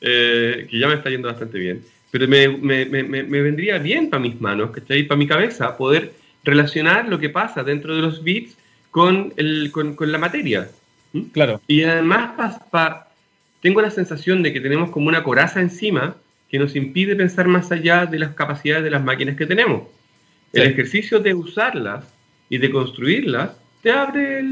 [0.00, 4.08] eh, que ya me está yendo bastante bien, pero me, me, me, me vendría bien
[4.10, 5.02] para mis manos, ¿cachai?
[5.04, 6.12] Para mi cabeza, poder
[6.44, 8.56] relacionar lo que pasa dentro de los bits
[8.90, 10.70] con, el, con, con la materia.
[11.32, 11.60] Claro.
[11.66, 13.10] Y además pa,
[13.60, 16.16] tengo la sensación de que tenemos como una coraza encima
[16.50, 19.82] que nos impide pensar más allá de las capacidades de las máquinas que tenemos.
[20.52, 22.06] El ejercicio de usarlas
[22.48, 23.50] y de construirlas
[23.82, 24.42] te abre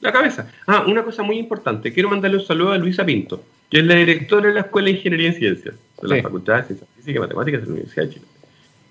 [0.00, 0.52] la cabeza.
[0.66, 1.92] Ah, una cosa muy importante.
[1.92, 4.96] Quiero mandarle un saludo a Luisa Pinto que es la directora de la Escuela de
[4.96, 8.10] Ingeniería en Ciencias, de la Facultad de Ciencias Físicas y Matemáticas de la Universidad de
[8.10, 8.26] Chile.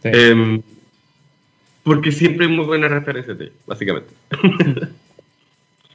[0.06, 0.62] Em,
[1.84, 4.12] porque siempre hay muy buena referencia de ella, básicamente.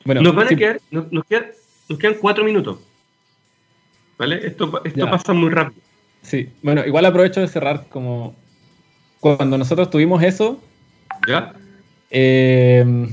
[0.05, 2.79] bueno, nos van a quedar, nos, quedan, cuatro minutos.
[4.19, 4.47] ¿Vale?
[4.47, 5.83] Esto, esto pasa muy rápido.
[6.23, 8.37] Sí, bueno, igual aprovecho de cerrar como
[9.19, 10.63] cuando nosotros tuvimos eso.
[11.27, 11.57] ¿Ya?
[12.09, 13.09] Eh,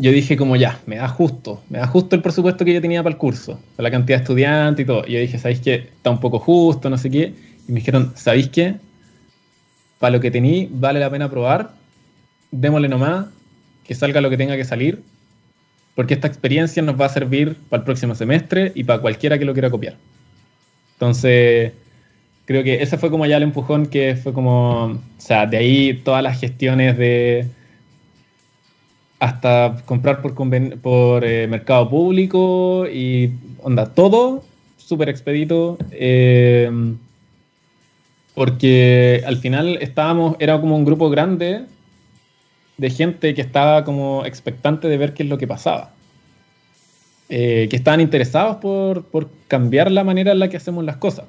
[0.00, 3.02] yo dije como ya, me da justo, me da justo el presupuesto que yo tenía
[3.02, 5.04] para el curso, para la cantidad de estudiantes y todo.
[5.06, 5.74] Y yo dije, ¿sabéis qué?
[5.74, 7.34] Está un poco justo, no sé qué.
[7.68, 8.76] Y me dijeron, ¿sabéis qué?
[9.98, 11.72] Para lo que tení, vale la pena probar,
[12.50, 13.26] démosle nomás,
[13.84, 15.02] que salga lo que tenga que salir,
[15.94, 19.44] porque esta experiencia nos va a servir para el próximo semestre y para cualquiera que
[19.44, 19.96] lo quiera copiar.
[20.94, 21.72] Entonces,
[22.46, 26.00] creo que ese fue como ya el empujón que fue como, o sea, de ahí
[26.02, 27.46] todas las gestiones de
[29.20, 30.34] hasta comprar por,
[30.80, 34.42] por eh, mercado público y onda, todo
[34.78, 35.78] súper expedito.
[35.92, 36.68] Eh,
[38.34, 41.66] porque al final estábamos, era como un grupo grande
[42.78, 45.92] de gente que estaba como expectante de ver qué es lo que pasaba.
[47.28, 51.26] eh, que estaban interesados por, por, cambiar la manera en la que hacemos las cosas.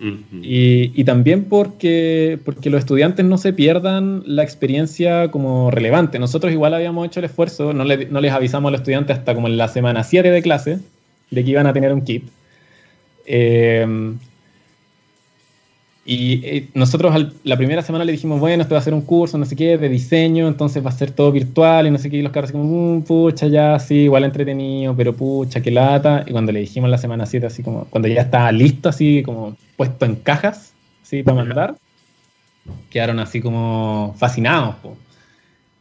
[0.00, 6.20] Y, y, también porque, porque los estudiantes no se pierdan la experiencia como relevante.
[6.20, 9.34] Nosotros igual habíamos hecho el esfuerzo, no, le, no les avisamos a los estudiantes hasta
[9.34, 10.78] como en la semana 7 de clase
[11.30, 12.24] de que iban a tener un kit.
[13.26, 14.14] Eh,
[16.10, 19.36] y eh, nosotros la primera semana le dijimos, bueno, esto va a ser un curso,
[19.36, 22.16] no sé qué, de diseño, entonces va a ser todo virtual y no sé qué.
[22.16, 26.24] Y los carros así como, mm, pucha, ya, sí, igual entretenido, pero pucha, qué lata.
[26.26, 29.54] Y cuando le dijimos la semana 7, así como, cuando ya estaba listo, así como
[29.76, 31.74] puesto en cajas, así para mandar,
[32.88, 34.76] quedaron así como fascinados.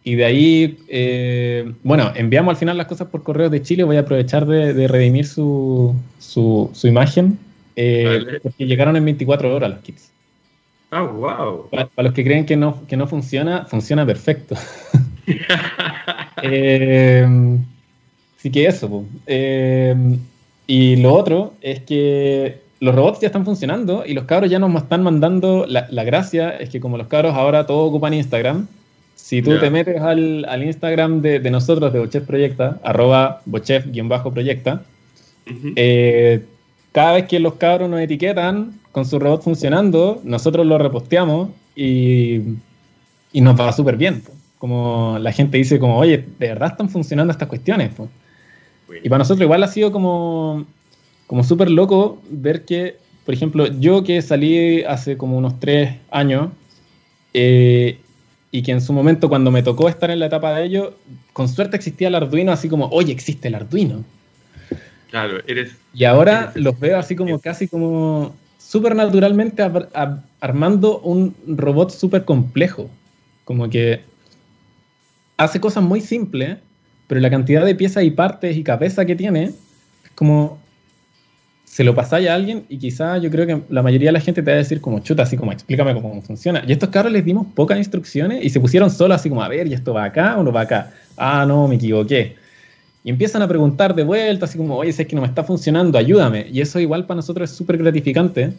[0.03, 3.86] Y de ahí, eh, bueno, enviamos al final las cosas por correo de Chile.
[3.86, 7.39] Voy a aprovechar de, redimir su, su, imagen.
[7.78, 10.16] Eh, porque llegaron en 24 horas los kits.
[10.92, 11.70] Ah, wow.
[11.70, 14.56] Para, los que creen que no, que no funciona, funciona perfecto.
[16.44, 17.28] eh,
[18.38, 19.06] así que eso.
[19.26, 20.18] Eh,
[20.66, 24.74] y lo otro es que los robots ya están funcionando y los cabros ya nos
[24.76, 25.66] están mandando.
[25.68, 28.68] La, gracia es que, como los cabros ahora todos ocupan Instagram,
[29.16, 34.84] si tú te metes al, al Instagram de, de, nosotros, de Bochef Proyecta, arroba bochef-proyecta,
[35.76, 36.46] eh,
[36.92, 42.41] cada vez que los cabros nos etiquetan con su robot funcionando, nosotros lo reposteamos y,
[43.32, 44.24] y nos va súper bien.
[44.58, 47.91] Como la gente dice, como, oye, de verdad están funcionando estas cuestiones.
[49.04, 50.66] Y para nosotros igual ha sido como,
[51.28, 56.50] como súper loco ver que, por ejemplo, yo que salí hace como unos tres años,
[57.36, 58.00] eh,
[58.50, 60.95] y que en su momento cuando me tocó estar en la etapa de ello,
[61.34, 64.04] con suerte existía el Arduino, así como, oye, existe el Arduino.
[65.12, 65.76] Claro, eres...
[65.93, 68.34] Y ahora los veo así como casi como
[68.68, 69.63] súper naturalmente
[70.41, 72.89] armando un robot súper complejo.
[73.45, 74.01] Como que
[75.38, 76.57] hace cosas muy simples,
[77.07, 80.59] pero la cantidad de piezas y partes y cabeza que tiene es como
[81.63, 84.41] se lo pasáis a alguien y quizá yo creo que la mayoría de la gente
[84.41, 86.61] te va a decir como chuta, así como explícame cómo funciona.
[86.68, 89.47] Y a estos carros les dimos pocas instrucciones y se pusieron solo así como a
[89.47, 90.91] ver, ¿y esto va acá o no va acá?
[91.15, 92.36] Ah, no, me equivoqué.
[93.04, 95.43] Y empiezan a preguntar de vuelta, así como, oye, si es que no me está
[95.43, 96.48] funcionando, ayúdame.
[96.52, 98.54] Y eso igual para nosotros es súper gratificante,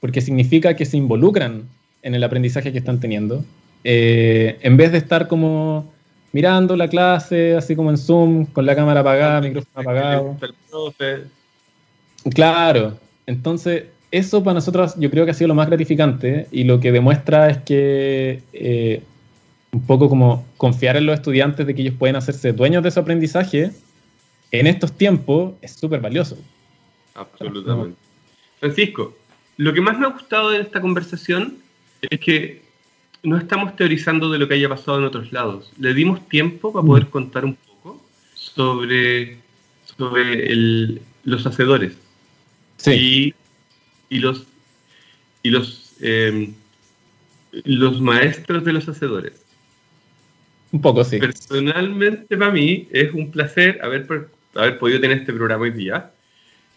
[0.00, 1.68] porque significa que se involucran
[2.02, 3.44] en el aprendizaje que están teniendo,
[3.84, 5.92] eh, en vez de estar como
[6.32, 10.36] mirando la clase, así como en Zoom, con la cámara apagada, micrófono apagado.
[12.34, 16.80] Claro, entonces eso para nosotros yo creo que ha sido lo más gratificante y lo
[16.80, 19.02] que demuestra es que eh,
[19.76, 22.98] un poco como confiar en los estudiantes de que ellos pueden hacerse dueños de su
[22.98, 23.72] aprendizaje
[24.50, 26.38] en estos tiempos es súper valioso.
[27.14, 27.98] Absolutamente.
[28.58, 29.14] Francisco,
[29.58, 31.58] lo que más me ha gustado de esta conversación
[32.00, 32.62] es que
[33.22, 35.70] no estamos teorizando de lo que haya pasado en otros lados.
[35.78, 37.10] Le dimos tiempo para poder mm.
[37.10, 38.02] contar un poco
[38.32, 39.36] sobre,
[39.84, 41.98] sobre los hacedores.
[42.78, 43.34] Sí.
[44.08, 44.46] Y, los,
[45.42, 46.50] y los, eh,
[47.52, 49.45] los maestros de los hacedores.
[50.72, 51.18] Un poco, sí.
[51.18, 54.06] Personalmente, para mí, es un placer haber,
[54.54, 56.10] haber podido tener este programa hoy día.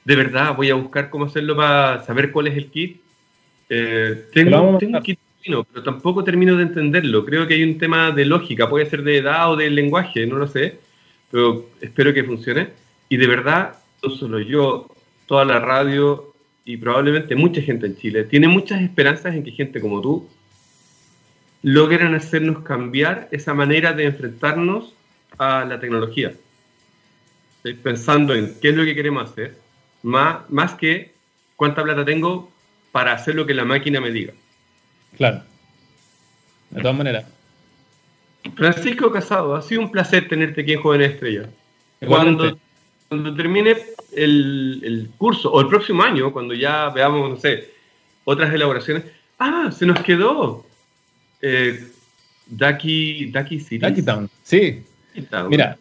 [0.06, 3.02] De verdad, voy a buscar cómo hacerlo para saber cuál es el kit.
[3.70, 7.26] Eh, tengo, tengo un kit pero tampoco termino de entenderlo.
[7.26, 10.38] Creo que hay un tema de lógica, puede ser de edad o de lenguaje, no
[10.38, 10.80] lo sé,
[11.32, 12.70] pero espero que funcione.
[13.08, 14.88] Y de verdad, no solo yo,
[15.26, 16.34] toda la radio
[16.66, 20.28] y probablemente mucha gente en Chile tiene muchas esperanzas en que gente como tú
[21.62, 24.94] logren hacernos cambiar esa manera de enfrentarnos
[25.38, 26.34] a la tecnología.
[27.58, 29.58] Estoy pensando en qué es lo que queremos hacer,
[30.04, 31.14] más, más que
[31.56, 32.50] cuánta plata tengo
[32.92, 34.34] para hacer lo que la máquina me diga.
[35.18, 35.44] Claro.
[36.70, 37.26] De todas maneras.
[38.56, 41.50] Francisco Casado, ha sido un placer tenerte aquí en Joven Estrella.
[42.08, 42.58] Cuando,
[43.10, 43.76] cuando termine
[44.14, 47.74] el, el, curso, o el próximo año, cuando ya veamos, no sé,
[48.24, 49.04] otras elaboraciones,
[49.38, 50.66] ah, se nos quedó
[51.42, 51.88] eh,
[52.48, 53.86] Ducky, Ducky City.
[53.86, 54.84] Ducky Town, sí.
[55.50, 55.78] Mira,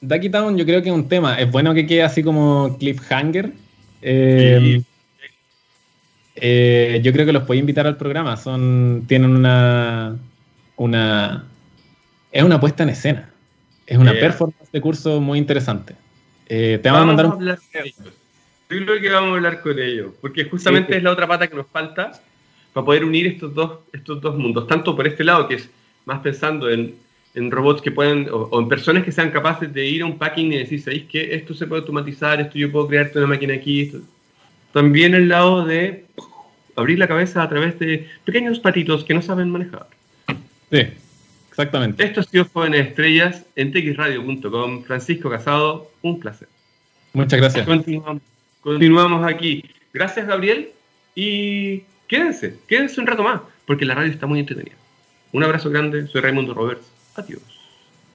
[0.00, 1.38] Ducky Town yo creo que es un tema.
[1.40, 3.52] Es bueno que quede así como cliffhanger.
[4.02, 4.82] Eh,
[6.36, 8.36] eh, yo creo que los puedo invitar al programa.
[8.36, 10.16] Son, tienen una,
[10.76, 11.44] una,
[12.32, 13.30] es una puesta en escena.
[13.86, 15.96] Es una performance de curso muy interesante.
[16.46, 17.46] Eh, te vamos, a mandar un...
[17.46, 21.56] Yo creo que vamos a hablar con ellos, porque justamente es la otra pata que
[21.56, 22.12] nos falta
[22.72, 25.68] para poder unir estos dos, estos dos mundos, tanto por este lado, que es
[26.04, 26.94] más pensando en,
[27.34, 30.52] en robots que pueden, o, en personas que sean capaces de ir a un packing
[30.52, 33.92] y decir, ¿sabéis que esto se puede automatizar, esto yo puedo crearte una máquina aquí?
[34.72, 36.04] También el lado de
[36.76, 39.86] abrir la cabeza a través de pequeños patitos que no saben manejar.
[40.70, 40.86] Sí,
[41.50, 42.04] exactamente.
[42.04, 44.84] Esto ha sido Jóvenes Estrellas en txradio.com.
[44.84, 46.48] Francisco Casado, un placer.
[47.12, 47.66] Muchas gracias.
[47.66, 48.22] Continuamos,
[48.60, 49.64] continuamos aquí.
[49.92, 50.70] Gracias, Gabriel.
[51.16, 54.74] Y quédense, quédense un rato más, porque la radio está muy entretenida.
[55.32, 56.84] Un abrazo grande, soy Raimundo Roberts.
[57.14, 57.40] Adiós.